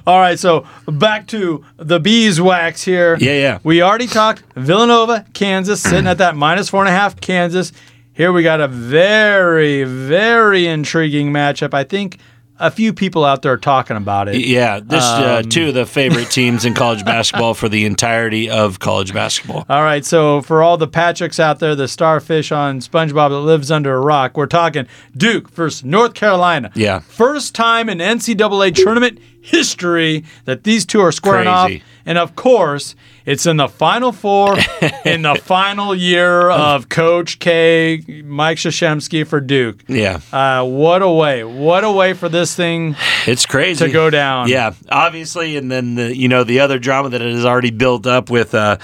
[0.04, 3.16] All right, so back to the beeswax here.
[3.20, 3.58] Yeah, yeah.
[3.62, 7.20] We already talked Villanova, Kansas, sitting at that minus four and a half.
[7.20, 7.72] Kansas.
[8.14, 11.72] Here we got a very, very intriguing matchup.
[11.72, 12.18] I think
[12.58, 14.36] a few people out there are talking about it.
[14.36, 18.50] Yeah, this uh, Um, two of the favorite teams in college basketball for the entirety
[18.50, 19.64] of college basketball.
[19.70, 23.70] All right, so for all the Patricks out there, the starfish on SpongeBob that lives
[23.70, 26.70] under a rock, we're talking Duke versus North Carolina.
[26.74, 27.00] Yeah.
[27.00, 31.80] First time in NCAA tournament history that these two are squaring Crazy.
[31.80, 31.86] off.
[32.06, 32.94] And of course,
[33.26, 34.56] it's in the Final Four
[35.04, 39.82] in the final year of Coach K, Mike Krzyzewski for Duke.
[39.88, 41.44] Yeah, Uh, what a way.
[41.44, 42.96] What a way for this thing.
[43.26, 44.48] it's crazy To go down.
[44.48, 48.06] Yeah, obviously, and then the you know the other drama that it has already built
[48.06, 48.76] up with uh,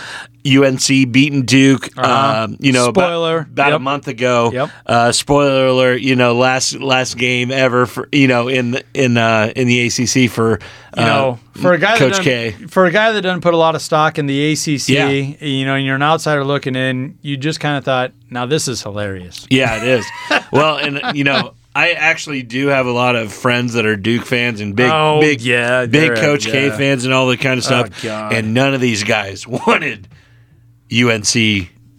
[0.46, 1.88] UNC beating Duke.
[1.96, 2.44] Uh-huh.
[2.44, 3.38] um, you know, about- Spoiler.
[3.40, 3.81] about, a Yep.
[3.81, 4.51] month ago.
[4.53, 4.70] Yep.
[4.87, 6.01] Uh, spoiler alert.
[6.01, 10.31] You know, last last game ever for you know in in uh, in the ACC
[10.31, 10.61] for
[10.96, 12.51] You uh, for a guy Coach that K.
[12.53, 15.09] doesn't, for a guy that doesn't put a lot of stock in the ACC, Yeah.
[15.09, 18.68] you know, and you're an outsider looking in, you just kind of thought, now this
[18.68, 19.46] is hilarious.
[19.51, 20.07] Yeah, it is.
[20.53, 24.24] well, and you know, I actually do have a lot of friends that are Duke
[24.24, 27.64] fans and big, Oh, big, yeah, big Coach K fans and all that kind of
[27.64, 27.90] stuff.
[27.90, 28.33] Oh, God.
[28.33, 30.09] and none of these guys wanted
[30.92, 31.33] UNC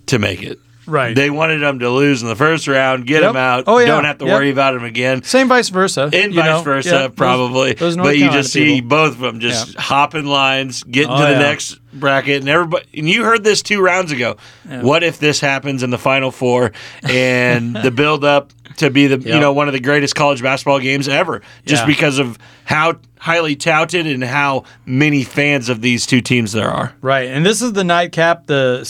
[0.07, 0.59] to make it.
[0.89, 1.15] Right.
[1.15, 3.29] They wanted them to lose in the first round, get Yep.
[3.29, 3.63] them out.
[3.67, 3.87] Oh, yeah.
[3.87, 4.33] Don't have to Yep.
[4.33, 5.23] worry about them again.
[5.23, 6.09] Same vice versa.
[6.11, 6.61] And vice know?
[6.63, 7.73] versa, Yeah, probably.
[7.73, 8.89] those North but you just see people.
[8.89, 9.81] both of them just Yeah.
[9.81, 11.39] hopping lines, getting Oh, to the yeah.
[11.39, 12.85] next bracket, and everybody.
[12.97, 14.37] And you heard this two rounds ago.
[14.81, 16.71] What if this happens in the Final Four
[17.03, 20.79] and the build up to be the you know one of the greatest college basketball
[20.79, 26.21] games ever, just because of how highly touted and how many fans of these two
[26.21, 26.93] teams there are.
[27.01, 27.27] Right.
[27.27, 28.81] And this is the nightcap, the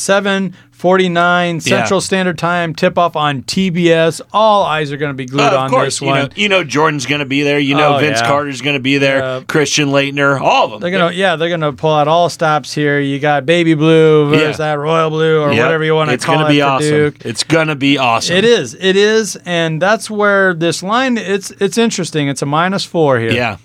[0.80, 2.02] 749 Central Yeah.
[2.02, 4.22] Standard Time tip off on TBS.
[4.32, 6.20] All eyes are going to be glued Uh, on course, this you one.
[6.24, 7.60] know, you know Jordan's going to be there.
[7.60, 8.28] You know Oh, Vince yeah.
[8.28, 9.18] Carter's going to be there.
[9.20, 9.42] Yeah.
[9.48, 10.80] Christian Laettner, all of them.
[10.82, 13.00] They're gonna, yeah, they're gonna pull out all stops here.
[13.00, 15.64] You got baby blue versus that royal blue or Yep.
[15.66, 16.90] whatever you want to call gonna it It's going to be awesome.
[16.92, 17.26] Duke.
[17.26, 18.36] It's gonna be awesome.
[18.38, 21.18] It is, it is, and that's where this line.
[21.18, 22.28] It's it's interesting.
[22.30, 23.32] It's a minus four here.
[23.32, 23.58] Yeah.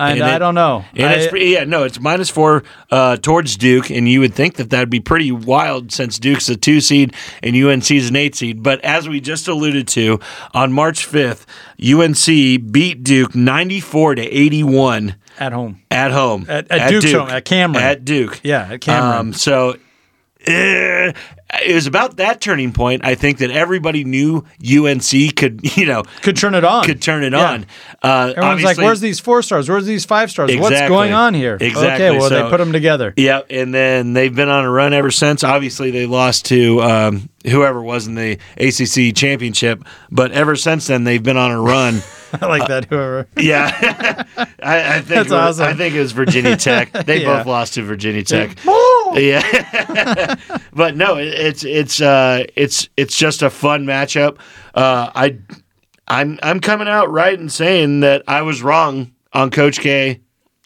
[0.00, 0.84] And, and I don't know.
[0.94, 4.54] And I- it's yeah, no, it's minus four uh, towards Duke, and you would think
[4.56, 8.62] that that'd be pretty wild since Duke's a two seed and UNC's an eight seed.
[8.62, 10.18] But as we just alluded to,
[10.54, 11.46] on March fifth,
[11.84, 12.26] UNC
[12.72, 15.80] beat Duke ninety four to eighty one at home.
[15.90, 17.82] at home At- at Duke's home, at Cameron.
[17.84, 18.40] at Duke.
[18.42, 19.16] Yeah, at Cameron.
[19.18, 19.76] Um, so.
[20.46, 21.12] Eh,
[21.62, 23.04] it was about that turning point.
[23.04, 26.84] I think that everybody knew UNC could, you know, Could turn it on.
[26.84, 27.50] could turn it Yeah.
[27.52, 27.66] on.
[28.02, 29.68] Uh, Everyone's like, "Where's these four stars?
[29.68, 30.54] Where's these five stars?
[30.56, 32.06] What's going on here?" Exactly.
[32.06, 33.12] Okay, well So- they put them together.
[33.16, 35.42] Yeah, and then they've been on a run ever since.
[35.44, 41.04] Obviously, they lost to um, whoever was in the ACC championship, but ever since then
[41.04, 42.00] they've been on a run.
[42.40, 42.84] I like that.
[42.86, 43.26] Whoever.
[43.36, 43.70] yeah,
[44.62, 45.66] I, I think That's it was, awesome.
[45.66, 46.92] I think it was Virginia Tech.
[47.06, 47.38] They Yeah.
[47.38, 48.56] both lost to Virginia Tech.
[49.14, 50.36] Yeah,
[50.72, 54.38] but no, it, it's it's uh, it's it's just a fun matchup.
[54.74, 55.38] Uh, I
[56.06, 60.20] I'm I'm coming out right and saying that I was wrong on Coach K.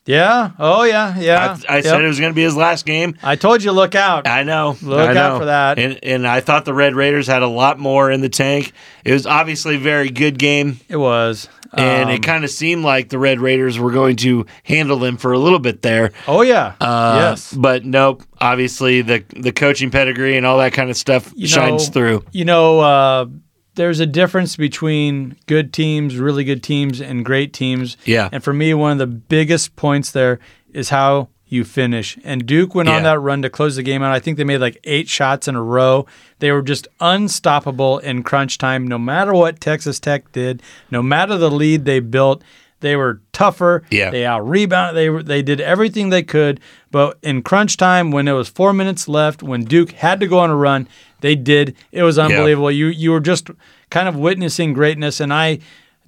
[0.06, 0.50] Yeah.
[0.58, 1.18] Oh yeah.
[1.18, 1.56] Yeah.
[1.68, 1.84] I, I Yep.
[1.84, 3.16] said it was going to be his last game.
[3.22, 4.26] I told you, look out.
[4.28, 4.76] I know.
[4.82, 5.38] Look I out know.
[5.38, 5.78] for that.
[5.78, 8.72] And and I thought the Red Raiders had a lot more in the tank.
[9.04, 11.48] It was obviously a very good game, It was.
[11.72, 15.16] and Um, it kind of seemed like the Red Raiders were going to handle them
[15.16, 16.12] for a little bit there.
[16.28, 16.74] Oh yeah.
[16.80, 17.52] Uh, yes.
[17.54, 18.22] But nope.
[18.40, 22.24] Obviously, the the coaching pedigree and all that kind of stuff You shines know- through.
[22.32, 23.26] You know, uh,
[23.74, 27.96] there's a difference between good teams, really good teams, and great teams.
[28.04, 28.28] Yeah.
[28.32, 30.38] And for me, one of the biggest points there
[30.72, 32.18] is how you finish.
[32.24, 34.12] And Duke went on that run to close the game out.
[34.12, 36.06] I think they made like eight shots in a row.
[36.40, 41.36] They were just unstoppable in crunch time, no matter what Texas Tech did, no matter
[41.36, 42.42] the lead they built.
[42.84, 43.82] They were tougher.
[43.90, 44.10] Yeah.
[44.10, 44.94] They out rebounded.
[44.96, 46.60] They were, they did everything they could.
[46.90, 50.38] But in crunch time, when it was four minutes left, when Duke had to go
[50.38, 50.86] on a run,
[51.20, 51.74] they did.
[51.92, 52.70] It was unbelievable.
[52.70, 53.50] You you were just
[53.90, 55.18] kind of witnessing greatness.
[55.20, 55.60] And I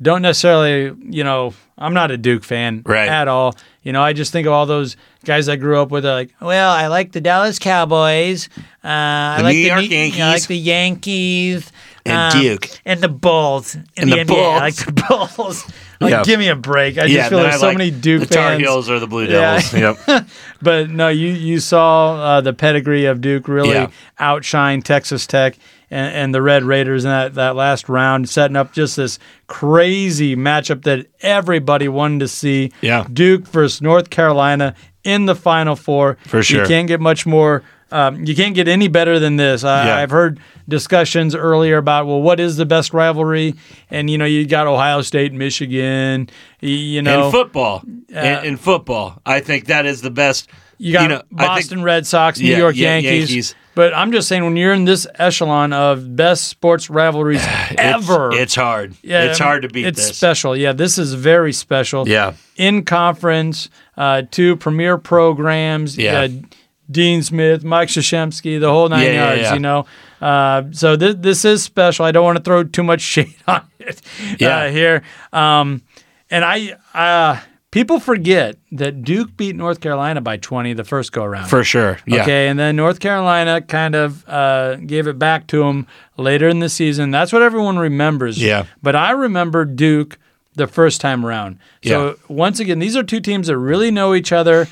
[0.03, 3.09] don't necessarily, you know, I'm not a Duke fan Right.
[3.09, 3.55] at all.
[3.83, 6.05] You know, I just think of all those guys I grew up with.
[6.05, 8.51] Like, well, I like the Dallas Cowboys.
[8.85, 10.21] Uh, I like New the York Yankees.
[10.21, 11.73] I like the Yankees
[12.09, 12.69] And um, Duke.
[12.85, 14.53] and the Bulls in And the, the NBA.
[14.55, 15.05] I like the
[15.37, 15.65] Bulls.
[15.99, 16.23] Like, Yeah.
[16.25, 16.99] give me a break.
[16.99, 18.61] I yeah, just feel there's I so like many Duke the Tar fans.
[18.61, 19.63] Heels or the Blue Yeah.
[19.73, 20.05] Devils.
[20.07, 20.27] Yep.
[20.61, 23.89] But no, you you saw uh, the pedigree of Duke really Yeah.
[24.19, 25.57] outshine Texas Tech
[25.91, 30.37] and, and the Red Raiders in that, that last round, setting up just this crazy
[30.37, 32.73] matchup that everybody wanted to see.
[32.83, 33.07] Yeah.
[33.11, 36.19] Duke versus North Carolina in the Final Four.
[36.27, 36.61] For sure.
[36.61, 37.63] You can't get much more.
[37.93, 39.63] Um, you can't get any better than this.
[39.63, 39.97] I, Yeah.
[39.99, 43.55] I've heard discussions earlier about well, what is the best rivalry?
[43.91, 46.29] And you know, you got Ohio State, Michigan.
[46.61, 50.49] You know, in football, in, in football, I think that is the best.
[50.79, 53.31] You got know, I think- Boston Red Sox, New Yeah, York yeah, Yankees.
[53.31, 53.55] Yankees.
[53.75, 58.31] But I'm just saying, when you're in this echelon of best sports rivalries it's- ever,
[58.33, 58.95] It's, hard.
[59.03, 60.17] yeah, it's hard to beat It's this.
[60.17, 60.57] special.
[60.57, 62.09] Yeah, this is very special.
[62.09, 62.35] Yeah.
[62.57, 65.97] in conference, uh, two premier programs.
[65.97, 66.21] Yeah.
[66.23, 66.29] uh,
[66.91, 69.43] Dean Smith, Mike Krzyzewski, the whole nine Yeah, yeah, yards.
[69.43, 69.55] yeah.
[69.55, 69.87] You know,
[70.21, 72.05] uh, so this this is special.
[72.05, 74.01] I don't want to throw too much shade on it
[74.39, 74.59] Yeah.
[74.59, 75.03] uh, here.
[75.33, 75.83] Um,
[76.31, 81.23] and I, uh, people forget that Duke beat North Carolina by 20 the first go
[81.23, 81.49] around.
[81.49, 81.99] For sure.
[82.07, 82.23] Yeah.
[82.23, 86.59] Okay, and then North Carolina kind of uh, gave it back to them later in
[86.61, 87.11] the season.
[87.11, 88.43] That's what everyone remembers.
[88.43, 88.65] Yeah.
[88.83, 90.19] But I remember Duke
[90.57, 91.59] the first time around.
[91.85, 92.13] So Yeah.
[92.29, 94.67] once again, these are two teams that really know each other.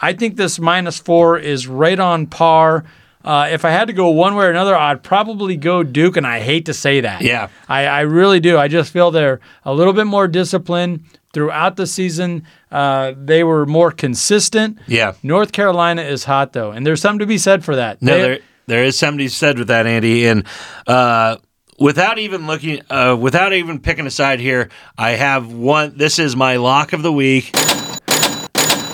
[0.00, 2.84] I think this minus four is right on par.
[3.24, 6.26] Uh, if I had to go one way or another, I'd probably go Duke, and
[6.26, 7.22] I hate to say that.
[7.22, 7.48] Yeah.
[7.68, 8.58] I, I really do.
[8.58, 12.44] I just feel they're a little bit more disciplined throughout the season.
[12.70, 14.78] Uh, they were more consistent.
[14.86, 15.14] Yeah.
[15.22, 18.00] North Carolina is hot though, and there's something to be said for that.
[18.02, 20.44] No, They- there there is somebody said with that, Andy, and
[20.86, 21.36] uh,
[21.78, 25.94] without even looking, uh, without even picking a side here, I have one.
[25.96, 27.52] This is my lock of the week.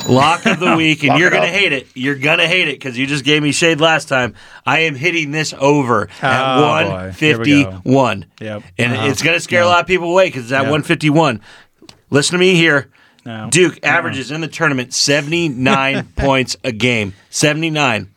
[0.09, 1.87] Lock of the week, and you're gonna hate it.
[1.95, 4.35] You're gonna hate it because you just gave me shade last time.
[4.67, 7.13] I am hitting this over at Oh, boy.
[7.13, 7.69] Here we go.
[7.71, 8.63] 151, Yep.
[8.79, 9.07] and Uh-huh.
[9.09, 10.71] it's gonna scare a lot of people away because it's at Yeah.
[10.71, 11.41] 151.
[12.11, 12.89] Listen to me here.
[13.25, 13.49] No.
[13.51, 17.13] Duke averages in the tournament 79 points a game.
[17.29, 18.09] 79.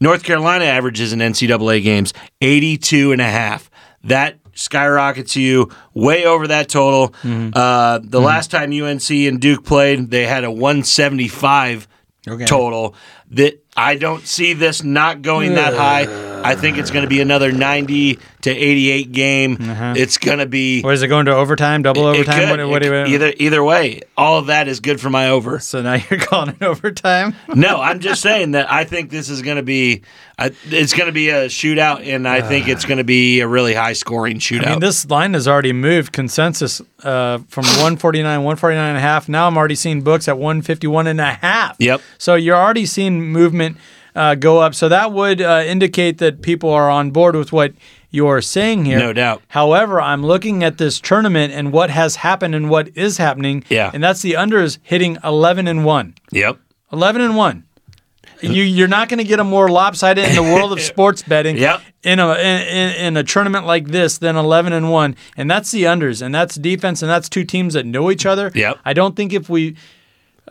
[0.00, 3.70] North Carolina averages in NCAA games 82 and a half.
[4.06, 7.10] That skyrockets you way over that total.
[7.22, 7.50] Mm-hmm.
[7.54, 11.88] Uh, the last time UNC and Duke played, they had a 175
[12.46, 12.94] total.
[13.30, 16.04] That I don't see this not going that high.
[16.44, 19.56] I think it's going to be another 90 to 88 game.
[19.60, 21.82] It's going to be Or is it going to overtime?
[21.82, 22.48] Double it overtime?
[22.48, 22.60] could.
[22.60, 25.30] What, what It do you- either either way, all of that is good for my
[25.30, 25.58] over.
[25.58, 27.34] So now you're calling it overtime?
[27.52, 30.02] No, I'm just saying that I think this is going to be,
[30.38, 33.48] I it's going to be a shootout, and I think it's going to be a
[33.48, 34.66] really high scoring shootout.
[34.66, 39.28] I mean, this line has already moved consensus uh, from 149, 149 and a half.
[39.28, 41.76] Now I'm already seeing books at 151 and a half.
[41.80, 42.00] Yep.
[42.18, 43.78] So you're already seeing movement
[44.16, 44.74] uh, go up.
[44.74, 47.72] So that would uh, indicate that people are on board with what
[48.10, 48.98] you're saying here.
[48.98, 49.42] No doubt.
[49.48, 53.62] However, I'm looking at this tournament and what has happened and what is happening.
[53.68, 53.90] Yeah.
[53.92, 56.14] And that's the unders hitting 11 and 1.
[56.32, 56.58] yep.
[56.92, 57.64] 11 and 1.
[58.42, 61.56] You, you're not going to get a more lopsided in the world of sports betting
[61.56, 61.80] Yep.
[62.02, 65.84] in a in, in, a tournament like this than 11 and 1 and that's the
[65.84, 68.78] unders and that's defense and that's two teams that know each other Yep.
[68.84, 69.74] i don't think if we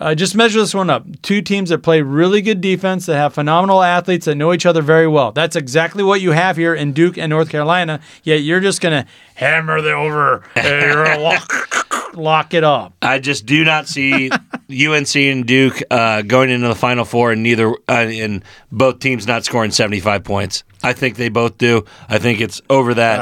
[0.02, 3.34] uh, just measure this one up two teams that play really good defense that have
[3.34, 6.94] phenomenal athletes that know each other very well that's exactly what you have here in
[6.94, 11.20] duke and north carolina yet you're just going to hammer the over uh, you're gonna
[11.20, 14.30] lock, lock it up I just do not see
[14.70, 19.28] UNC and Duke uh, going into the Final Four, and neither uh, and both teams
[19.28, 20.64] not scoring 75 points.
[20.84, 21.86] I think they both do.
[22.10, 23.20] I think it's over that,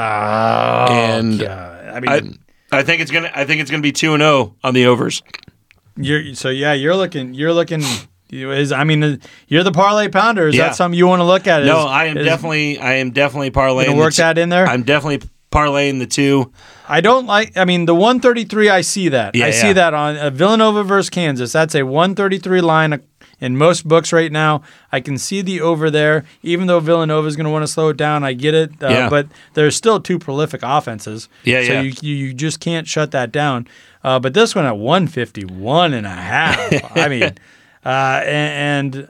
[0.90, 2.38] and I mean
[2.72, 3.30] I, I think it's gonna.
[3.34, 5.22] I think it's gonna be two and zero on the overs.
[5.96, 6.72] You're so yeah.
[6.72, 7.34] You're looking.
[7.34, 7.82] You're looking.
[8.30, 10.48] Is I mean, you're the parlay pounder.
[10.48, 10.68] Is Yeah.
[10.68, 11.64] that something you want to look at?
[11.64, 12.78] No, I am is- definitely.
[12.78, 13.96] I am definitely parlaying.
[13.96, 14.66] Work t- that in there?
[14.66, 16.52] I'm definitely parlaying the two.
[16.88, 17.56] I don't like.
[17.56, 18.68] I mean, the 133.
[18.68, 19.34] I see that.
[19.36, 19.72] Yeah, I see yeah.
[19.74, 21.52] that on uh, Villanova versus Kansas.
[21.52, 23.00] That's a 133 line
[23.40, 24.62] in most books right now.
[24.92, 26.24] I can see the over there.
[26.42, 28.70] Even though Villanova is going to want to slow it down, I get it.
[28.82, 29.08] Uh, Yeah.
[29.10, 31.28] But there's still two prolific offenses.
[31.44, 31.80] Yeah, so yeah.
[31.82, 33.66] You, you you just can't shut that down.
[34.02, 36.96] Uh, but this one at 151 and a half.
[36.96, 37.22] I mean.
[37.84, 39.08] uh, and, and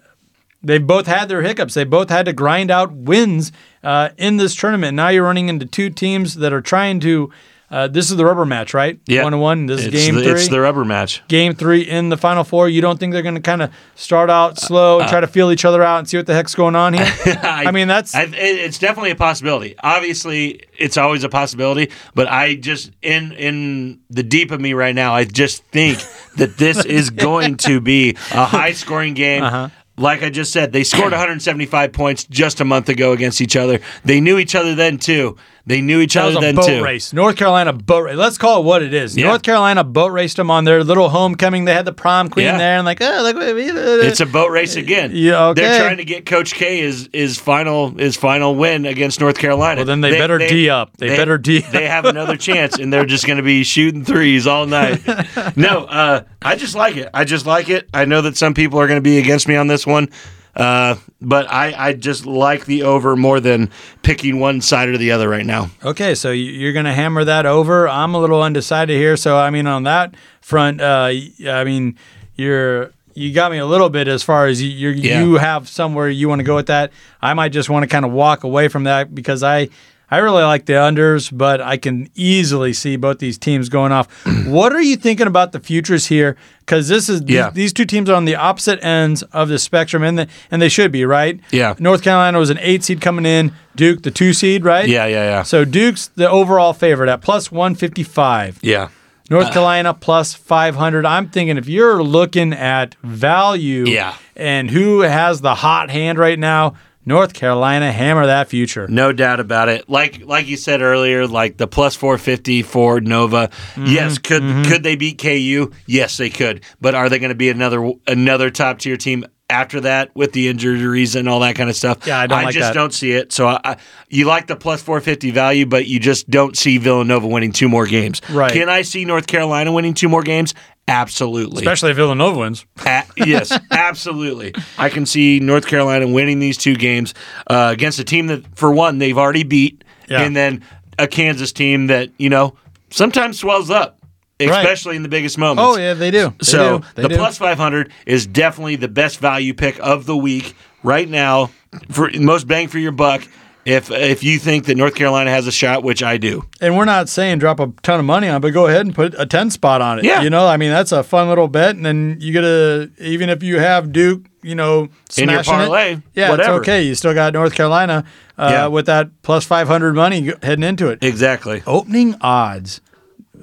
[0.62, 1.74] they've both had their hiccups.
[1.74, 4.94] They both had to grind out wins uh, in this tournament.
[4.96, 7.30] Now you're running into two teams that are trying to.
[7.74, 9.00] Uh, this is the rubber match, right?
[9.06, 9.24] Yeah.
[9.24, 9.66] one to one.
[9.66, 10.32] This is It's game the, three.
[10.34, 11.26] It's the rubber match.
[11.26, 12.68] game three in the final four.
[12.68, 15.50] You don't think they're going to kind of start out slow and try to feel
[15.50, 17.04] each other out and see what the heck's going on here?
[17.42, 19.74] I, mean, that's I, it's definitely a possibility.
[19.82, 24.94] Obviously, it's always a possibility, but I just in in the deep of me right
[24.94, 25.98] now, I just think
[26.36, 29.42] that this is going to be a high scoring game.
[29.42, 29.70] Uh-huh.
[29.96, 33.80] Like I just said, they scored 175 points just a month ago against each other.
[34.04, 35.36] They knew each other then too.
[35.66, 36.84] They knew each that was other a then boat too.
[36.84, 37.14] race.
[37.14, 38.16] North Carolina boat race.
[38.16, 39.16] Let's call it what it is.
[39.16, 39.28] Yeah.
[39.28, 41.64] North Carolina boat raced them on their little homecoming.
[41.64, 42.58] They had the prom queen Yeah.
[42.58, 45.12] there and like, oh, look, It's a boat race again.
[45.14, 45.62] Yeah, okay.
[45.62, 49.78] They're trying to get Coach K his his final his final win against North Carolina.
[49.78, 50.96] Well, then they better D up.
[50.98, 51.64] They better D up.
[51.72, 55.00] They have another chance, and they're just going to be shooting threes all night.
[55.56, 57.08] No, uh, I just like it.
[57.14, 57.88] I just like it.
[57.94, 60.08] I know that some people are going to be against me on this one.
[60.56, 63.70] Uh, but I, I just like the over more than
[64.02, 65.70] picking one side or the other right now.
[65.84, 67.88] Okay, so you- you're going to hammer that over.
[67.88, 69.16] I'm a little undecided here.
[69.16, 71.10] So I mean, on that front, uh,
[71.46, 71.96] I mean,
[72.36, 75.22] you're you got me a little bit as far as you Yeah.
[75.22, 76.90] you have somewhere you want to go with that.
[77.22, 79.68] I might just want to kind of walk away from that because I
[80.14, 84.06] I really like the unders, but I can easily see both these teams going off.
[84.46, 86.36] what are you thinking about the futures here?
[86.60, 87.50] Because this is Yeah.
[87.50, 90.62] these, these two teams are on the opposite ends of the spectrum, and the, and
[90.62, 91.40] they should be right.
[91.50, 91.74] Yeah.
[91.78, 93.52] North Carolina was an eight seed coming in.
[93.76, 94.86] Duke the two seed, right?
[94.88, 95.42] Yeah, yeah, yeah.
[95.42, 98.60] So Duke's the overall favorite at plus 155.
[98.62, 98.88] Yeah.
[99.30, 101.06] North uh, Carolina plus 500.
[101.06, 104.14] I'm thinking if you're looking at value Yeah.
[104.36, 106.74] and who has the hot hand right now,
[107.06, 108.88] North Carolina hammer that future.
[108.88, 109.88] No doubt about it.
[109.88, 113.48] Like like you said earlier, like the plus four fifty for Nova.
[113.48, 113.86] Mm-hmm.
[113.86, 115.70] Yes, could could they beat KU?
[115.86, 116.64] Yes, they could.
[116.80, 120.48] But are they going to be another another top tier team after that with the
[120.48, 122.06] injuries and all that kind of stuff?
[122.06, 122.74] Yeah, I don't like just that.
[122.74, 123.32] don't see it.
[123.32, 123.76] So I, I,
[124.08, 127.68] you like the plus four fifty value, but you just don't see Villanova winning two
[127.68, 128.20] more games.
[128.30, 128.52] Right.
[128.52, 130.54] Can I see North Carolina winning two more games?
[130.86, 131.58] Absolutely.
[131.62, 132.66] Especially if Villanova wins.
[132.84, 134.54] A- yes, absolutely.
[134.76, 137.14] I can see North Carolina winning these two games
[137.46, 140.20] uh, against a team that, for one, they've already beat, Yeah.
[140.22, 140.62] and then
[140.98, 142.56] a Kansas team that you know
[142.90, 143.98] sometimes swells up,
[144.40, 145.62] especially in the biggest moments.
[145.66, 146.30] Oh, yeah, they do.
[146.30, 146.84] They so do.
[146.96, 147.16] They the do.
[147.16, 151.50] plus five hundred is definitely the best value pick of the week right now
[151.90, 153.26] for most bang for your buck.
[153.64, 156.84] If if you think that North Carolina has a shot, which I do, And we're
[156.84, 159.24] not saying drop a ton of money on, it, but go ahead and put a
[159.24, 160.04] 10 spot on it.
[160.04, 160.20] Yeah.
[160.20, 161.74] You know, I mean, that's a fun little bet.
[161.74, 165.54] And then you get a even if you have Duke, you know, In your smashing
[165.54, 166.58] it, parlay, yeah, whatever.
[166.58, 166.82] it's okay.
[166.82, 168.04] You still got North Carolina
[168.36, 168.66] uh, Yeah.
[168.66, 171.02] with that plus 500 money heading into it.
[171.02, 171.62] exactly.
[171.66, 172.82] Opening odds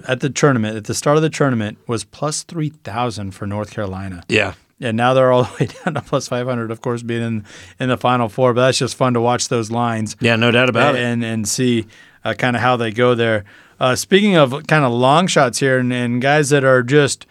[0.08, 4.24] at the tournament, at the start of the tournament, was plus 3,000 for North Carolina.
[4.28, 4.54] Yeah.
[4.80, 7.46] And now they're all the way down to plus 500, of course, being in,
[7.80, 8.54] in the final four.
[8.54, 11.02] But that's just fun to watch those lines Yeah, no doubt about it.
[11.02, 11.86] and and see
[12.26, 13.44] uh, kind of how they go there.
[13.80, 17.26] Uh, speaking of kind of long shots here and, and guys that are just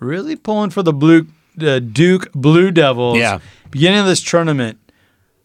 [0.00, 3.18] really pulling for the blue the Duke Blue Devils.
[3.18, 3.40] Yeah.
[3.70, 4.78] Beginning of this tournament,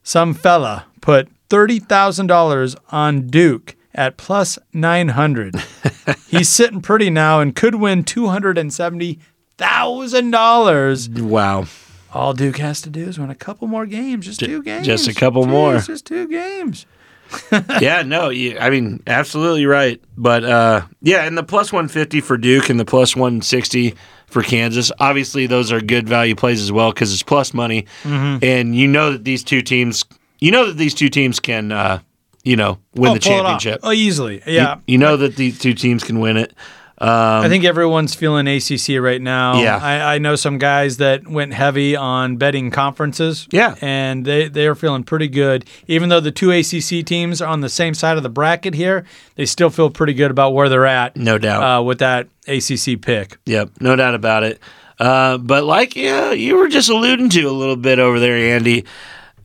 [0.03, 5.55] some fella put thirty thousand dollars on Duke at plus nine hundred.
[6.29, 9.19] He's sitting pretty now and could win two hundred and seventy
[9.57, 11.09] thousand dollars.
[11.09, 11.65] Wow.
[12.13, 15.07] All Duke has to do is win a couple more games, just two games, just
[15.09, 15.77] a couple Jeez, more.
[15.79, 16.85] just two games.
[17.81, 20.01] yeah, no, you, I mean, absolutely right.
[20.15, 23.95] But uh, yeah, and the plus 150 for Duke and the plus 160
[24.27, 24.93] for Kansas.
[24.99, 28.43] Obviously, those are good value plays as well because it's plus money, Mm-hmm.
[28.45, 30.05] and you know that these two teams,
[30.39, 31.99] you know that these two teams can, uh,
[32.47, 33.61] you know, win Oh, the pull it off.
[33.61, 33.79] championship.
[33.83, 34.41] Oh, easily.
[34.47, 34.77] Yeah.
[34.87, 36.53] You know that these two teams can win it.
[36.99, 39.61] I think everyone's feeling ACC right now.
[39.61, 39.77] Yeah.
[39.77, 43.47] I, I know some guys that went heavy on betting conferences.
[43.51, 43.75] Yeah.
[43.81, 45.65] And they, they are feeling pretty good.
[45.87, 49.05] Even though the two ACC teams are on the same side of the bracket here,
[49.35, 51.15] they still feel pretty good about where they're at.
[51.15, 51.61] No doubt.
[51.61, 53.37] Uh, with that ACC pick.
[53.45, 54.59] Yep, no doubt about it.
[54.99, 58.83] Uh, but like yeah, you were just alluding to a little bit over there, Andy.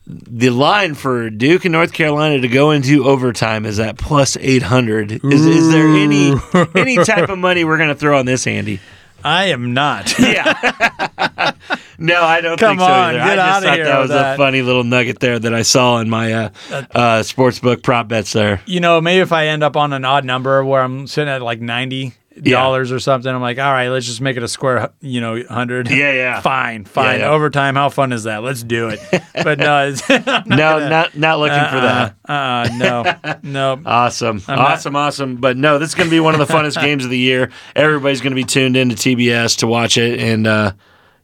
[0.05, 4.61] The line for Duke and North Carolina to go into overtime is at plus eight
[4.63, 5.11] hundred.
[5.23, 6.33] Is, is there any
[6.75, 8.81] any type of money we're gonna throw on this, Andy?
[9.23, 10.13] I am not.
[10.19, 11.53] Yeah.
[11.97, 13.19] no, I don't Come think so on, either.
[13.19, 14.33] get I just outta thought here that was that.
[14.33, 16.83] a funny little nugget there that I saw in my uh, uh,
[17.21, 18.61] sportsbook prop bets there.
[18.65, 21.41] you know, maybe if I end up on an odd number where I'm sitting at
[21.41, 24.89] like ninety dollars or something, I'm like, all right, let's just make it a square,
[25.01, 25.89] you know, hundred.
[25.89, 26.41] Yeah, yeah.
[26.41, 27.19] Fine, fine.
[27.19, 27.29] yeah.
[27.29, 27.75] Overtime.
[27.75, 28.43] How fun is that?
[28.43, 28.99] Let's do it.
[29.43, 32.15] But no, it's, I'm not No, gonna- not not looking for that.
[32.27, 33.81] Uh, uh, no, no.
[33.85, 34.41] Awesome.
[34.47, 35.35] not- awesome, awesome.
[35.37, 37.51] But no, this is going to be one of the funnest games of the year.
[37.75, 40.19] Everybody's going to be tuned into TBS to watch it.
[40.19, 40.71] And uh,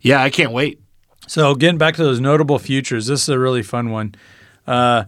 [0.01, 0.79] yeah, I can't wait.
[1.27, 4.15] So getting back to those notable futures, this is a really fun one.
[4.67, 5.05] Uh,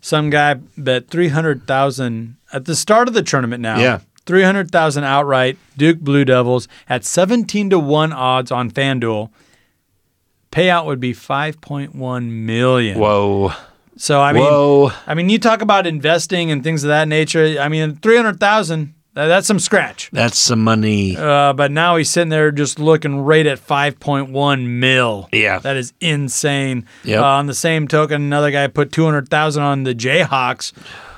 [0.00, 3.60] some guy bet three hundred thousand at the start of the tournament.
[3.60, 4.00] Now, Yeah.
[4.26, 5.58] Three hundred thousand outright.
[5.76, 9.30] Duke Blue Devils at seventeen to one odds on FanDuel.
[10.50, 12.98] Payout would be five point one million.
[12.98, 13.52] Whoa.
[13.96, 14.92] So I mean, Whoa.
[15.06, 17.56] I mean, you talk about investing and things of that nature.
[17.60, 18.94] I mean, three hundred thousand.
[19.14, 20.10] That's some scratch.
[20.12, 21.16] That's some money.
[21.16, 25.28] Uh, but now he's sitting there just looking right at 5.1 mil.
[25.32, 25.60] Yeah.
[25.60, 26.84] That is insane.
[27.04, 27.20] Yep.
[27.20, 30.72] Uh, on the same token, another guy put 200,000 on the Jayhawks,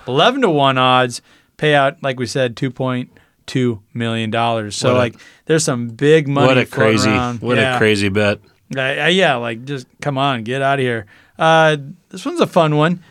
[0.06, 1.22] 11 to 1 odds,
[1.58, 4.76] payout, like we said, 2.2 million dollars.
[4.76, 7.40] So a- like there's some big money what a crazy, around.
[7.40, 7.76] what Yeah.
[7.76, 8.40] a crazy bet.
[8.76, 11.06] Uh, uh, yeah, like just come on, get out of here.
[11.38, 11.76] Uh,
[12.08, 13.02] this one's a fun one.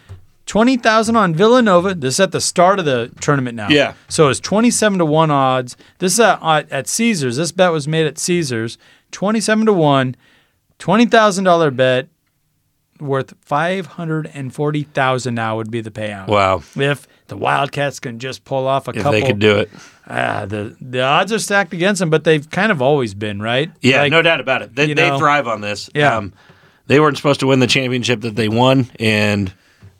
[0.45, 1.95] Twenty thousand on Villanova.
[1.95, 3.69] This is at the start of the tournament now.
[3.69, 3.93] Yeah.
[4.09, 5.75] So it's twenty-seven to one odds.
[5.97, 7.37] This is at, at, at Caesars.
[7.37, 8.77] This bet was made at Caesars.
[9.11, 10.15] Twenty-seven to one.
[10.77, 12.09] Twenty thousand dollar bet
[12.99, 15.33] worth five hundred and forty thousand.
[15.35, 16.27] Now would be the payout.
[16.27, 16.61] Wow.
[16.75, 19.69] If the Wildcats can just pull off a couple If couple, they could do it.
[20.07, 23.71] ah, the the odds are stacked against them, but they've kind of always been right.
[23.82, 24.76] Yeah, Like, no doubt about it.
[24.76, 25.88] They, they know- thrive on this.
[25.89, 26.21] Um, Yeah.
[26.88, 29.51] they weren't supposed to win the championship that they won, and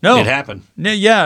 [0.04, 0.62] No, it happened.
[0.78, 1.24] Yeah,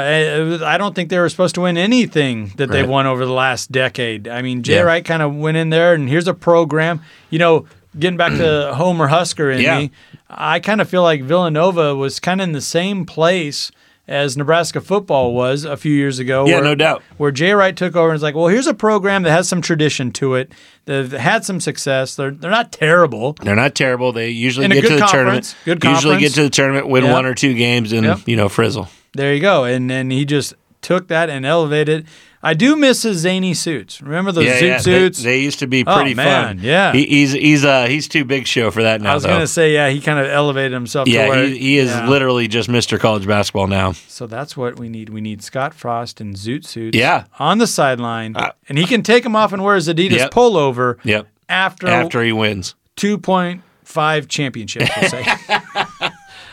[0.62, 3.34] uh, I don't think they were supposed to win anything that they've won over the
[3.34, 4.28] last decade.
[4.30, 4.82] I mean, Jay Yeah.
[4.82, 7.02] Wright kind of went in there, and here's a program.
[7.30, 7.66] You know,
[7.98, 9.80] getting back to Homer Husker in Yeah.
[9.80, 9.92] me,
[10.30, 13.70] I kind of feel like Villanova was kind of in the same place
[14.10, 16.46] as Nebraska football was a few years ago.
[16.48, 17.04] Yeah, where- no doubt.
[17.18, 19.62] Where Jay Wright took over and was like, well, here's a program that has some
[19.62, 20.52] tradition to it.
[20.86, 22.16] They've had some success.
[22.16, 23.34] They're they're not terrible.
[23.42, 24.12] They're not terrible.
[24.12, 25.56] They usually get to the tournament.
[25.64, 27.14] Good Usually get to the tournament, win Yep.
[27.14, 28.20] one or two games, and Yep.
[28.26, 28.90] you know frizzle.
[29.14, 29.64] There you go.
[29.64, 32.08] And and he just took that and elevated.
[32.42, 34.02] I do miss his zany suits.
[34.02, 34.78] Remember those yeah, zoot yeah.
[34.78, 35.24] Suits?
[35.24, 36.66] They, used to be Oh, pretty man, fun.
[36.66, 36.94] yeah.
[36.94, 39.12] He, he's he's uh he's too big show for that now.
[39.12, 39.30] I was though.
[39.30, 41.06] gonna say, yeah, he kind of elevated himself.
[41.06, 42.08] to yeah, where, he, he is yeah.
[42.08, 42.98] literally just Mr.
[42.98, 43.92] College basketball now.
[43.92, 45.10] So that's what we need.
[45.10, 46.98] We need Scott Frost in zoot suits.
[46.98, 47.26] Yeah.
[47.40, 50.32] on the sideline, Uh, and he can take them off and wear his Adidas Yep.
[50.32, 50.98] pullover.
[51.04, 51.28] Yep.
[51.50, 52.76] After, After he wins.
[52.96, 55.26] two point five championships, we'll say.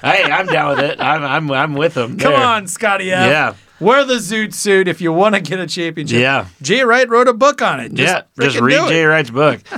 [0.03, 1.01] Hey, I'm down with it.
[1.01, 2.19] I'm I'm I'm with him.
[2.19, 2.43] Come there.
[2.45, 3.11] on, Scotty.
[3.13, 3.27] F.
[3.29, 3.55] Yeah.
[3.79, 6.19] Wear the zoot suit if you want to get a championship.
[6.21, 6.47] Yeah.
[6.63, 7.93] Jay Wright wrote a book on it.
[7.93, 8.89] Just yeah, just read.
[8.89, 9.61] Jay Wright's book.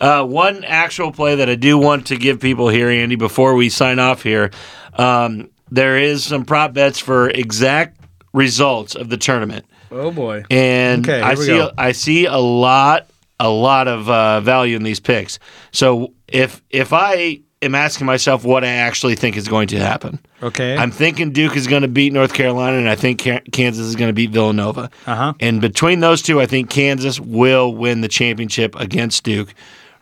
[0.00, 3.68] Uh, one actual play that I do want to give people here, Andy, before we
[3.68, 4.50] sign off here.
[4.94, 8.00] Um, there is some prop bets for exact
[8.32, 10.44] results of the tournament, Oh boy.
[10.50, 11.70] and Okay, I see go.
[11.76, 15.38] I see a lot a lot of uh, value in these picks.
[15.70, 20.18] So if if I am asking myself what I actually think is going to happen,
[20.42, 20.76] Okay.
[20.76, 23.20] I'm thinking Duke is going to beat North Carolina, and I think
[23.52, 24.90] Kansas is going to beat Villanova.
[25.06, 25.34] Uh-huh.
[25.40, 29.54] And between those two, I think Kansas will win the championship against Duke.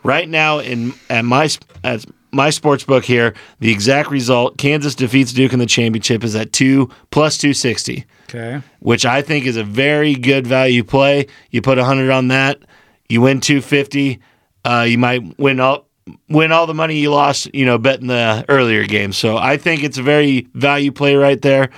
[0.04, 1.48] Right now, in at my
[1.82, 6.36] at my sports book here, the exact result: Kansas defeats Duke in the championship is
[6.36, 8.62] at two plus two sixty, okay.
[8.78, 11.26] which I think is a very good value play.
[11.50, 12.60] You put hundred on that,
[13.08, 14.20] you win two fifty.
[14.64, 15.87] Uh, you might win all
[16.28, 19.12] win all the money you lost, you know, betting the earlier game.
[19.12, 21.70] So I think it's a very value play right there.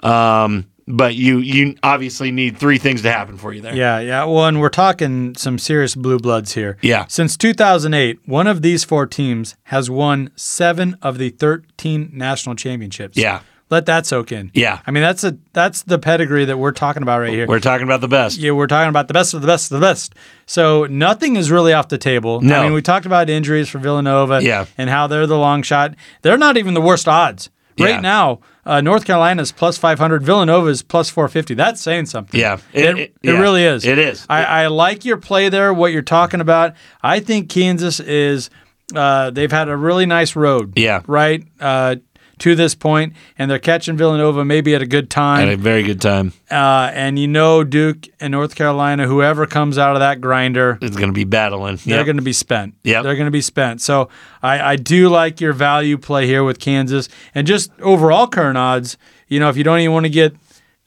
[0.00, 3.76] Um, but you you obviously need three things to happen for you there.
[3.76, 4.24] Yeah, yeah.
[4.24, 6.78] Well, and we're talking some serious blue bloods here.
[6.80, 7.06] Yeah.
[7.08, 13.18] Since 2008, one of these four teams has won seven of the 13 national championships.
[13.18, 13.40] Yeah.
[13.70, 14.50] Let that soak in.
[14.54, 14.80] Yeah.
[14.86, 17.46] I mean, that's a that's the pedigree that we're talking about right here.
[17.46, 18.38] We're talking about the best.
[18.38, 20.14] yeah, we're talking about the best of the best of the best.
[20.46, 22.40] So nothing is really off the table.
[22.40, 22.60] No.
[22.60, 24.42] I mean, we talked about injuries for Villanova.
[24.42, 24.64] Yeah.
[24.78, 25.94] And how they're the long shot.
[26.22, 27.50] They're not even the worst odds.
[27.78, 28.00] Right Yeah.
[28.00, 30.22] now, uh, North Carolina is plus 500.
[30.24, 31.54] Villanova is plus 450.
[31.54, 32.40] That's saying something.
[32.40, 32.58] Yeah.
[32.72, 33.84] It, It- it, it- really is.
[33.84, 34.26] It is.
[34.28, 36.72] I, I like your play there, what you're talking about.
[37.02, 38.50] I think Kansas is,
[38.96, 40.72] uh, they've had a really nice road.
[40.76, 41.02] Yeah.
[41.06, 41.44] Right?
[41.60, 41.96] Uh,
[42.40, 45.48] to this point, and they're catching Villanova maybe at a good time.
[45.48, 46.32] At a very good time.
[46.50, 50.96] Uh, and you know, Duke and North Carolina, whoever comes out of that grinder, is
[50.96, 51.76] going to be battling.
[51.84, 52.06] they're Yep.
[52.06, 52.74] going to be spent.
[52.84, 53.80] Yeah, They're going to be spent.
[53.80, 54.08] So
[54.42, 57.08] I, I do like your value play here with Kansas.
[57.34, 58.96] And just overall current odds,
[59.28, 60.34] you know, if you don't even want to get,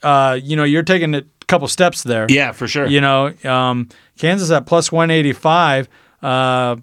[0.02, 2.26] uh, you know, you're taking a couple steps there.
[2.28, 2.86] yeah, for sure.
[2.86, 3.88] You know, um,
[4.18, 5.88] Kansas at plus 185.
[6.22, 6.76] Uh,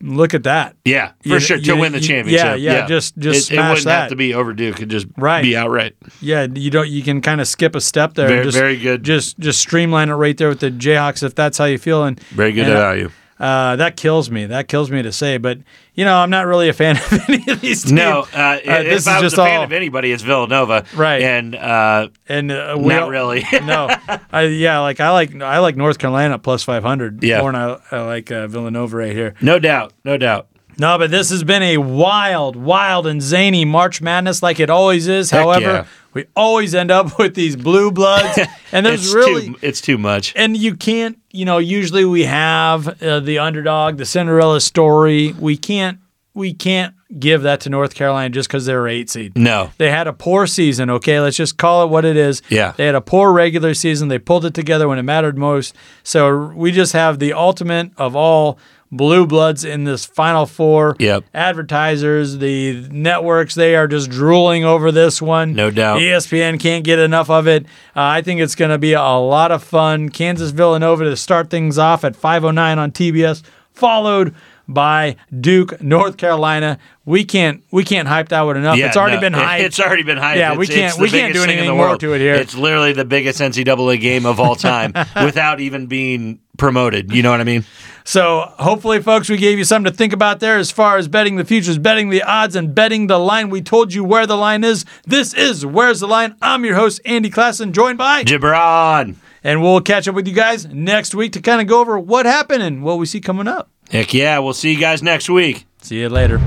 [0.00, 0.76] look at that.
[0.84, 2.44] Yeah, for You- sure to win the championship.
[2.44, 4.00] yeah, yeah, just- just it, it wouldn't that.
[4.02, 4.76] have to be over Duke.
[4.76, 5.42] It could just Right.
[5.42, 5.94] be outright.
[6.20, 6.88] Yeah, you don't.
[6.88, 8.28] You can kind of skip a step there.
[8.28, 9.02] Very- just, very good.
[9.02, 12.04] Just just streamline it right there with the Jayhawks if that's how you feel.
[12.04, 13.10] And Very good and, uh, value.
[13.38, 14.46] Uh, that kills me.
[14.46, 15.58] That kills me to say, but
[15.94, 17.92] you know, I'm not really a fan of any of these teams.
[17.92, 20.84] No, uh, if this is I was just a fan all- of anybody, it's Villanova.
[20.94, 21.22] Right.
[21.22, 23.44] And uh, and uh, we not really.
[23.64, 23.88] no,
[24.32, 27.22] I, yeah, like I like I like North Carolina plus 500.
[27.22, 27.40] Yeah.
[27.40, 29.34] more than I, I like uh, Villanova right here.
[29.40, 30.48] no doubt, no doubt.
[30.80, 35.08] No, but this has been a wild, wild, and zany March Madness like it always
[35.08, 35.28] is.
[35.30, 35.86] Heck However, yeah.
[36.14, 38.38] We always end up with these blue bloods,
[38.72, 40.32] and there's it's really too, it's too much.
[40.36, 45.56] and you can't you know usually we have uh, the underdog the cinderella story we
[45.56, 45.98] can't
[46.34, 49.70] we can't give that to north carolina just because they're eight seed No.
[49.78, 52.72] they had a poor season okay let's just call it what it is Yeah.
[52.76, 56.46] they had a poor regular season they pulled it together when it mattered most so
[56.48, 58.58] we just have the ultimate of all
[58.90, 61.24] blue bloods in this final four Yep.
[61.34, 66.00] advertisers the networks they are just drooling over this one No doubt.
[66.00, 67.64] ESPN can't get enough of it.
[67.94, 70.08] Uh, I think it's going to be a lot of fun.
[70.08, 74.34] Kansas Villanova to start things off at 5:09 on TBS, followed
[74.68, 76.78] by Duke, North Carolina.
[77.04, 78.76] We can't we can't hype that one enough.
[78.76, 79.60] Yeah, it's already no, been hyped.
[79.60, 80.36] It's already been hyped.
[80.36, 82.00] Yeah, we can't- we can't do thing in anything the more world.
[82.00, 82.34] to it here.
[82.34, 84.92] It's literally the biggest NCAA game of all time
[85.24, 87.12] without even being promoted.
[87.12, 87.64] You know what I mean?
[88.04, 91.36] So hopefully, folks, we gave you something to think about there as far as betting
[91.36, 93.48] the futures, betting the odds, and betting the line.
[93.50, 94.84] We told you where the line is.
[95.06, 96.34] This is Where's the Line?
[96.42, 99.16] I'm your host, Andy Klassen, joined by Gibran.
[99.44, 102.24] and we'll catch up with you guys next week to kind of go over what
[102.26, 103.70] happened and what we see coming up.
[103.90, 104.38] Heck yeah.
[104.38, 105.66] We'll see you guys next week.
[105.82, 106.38] See you later.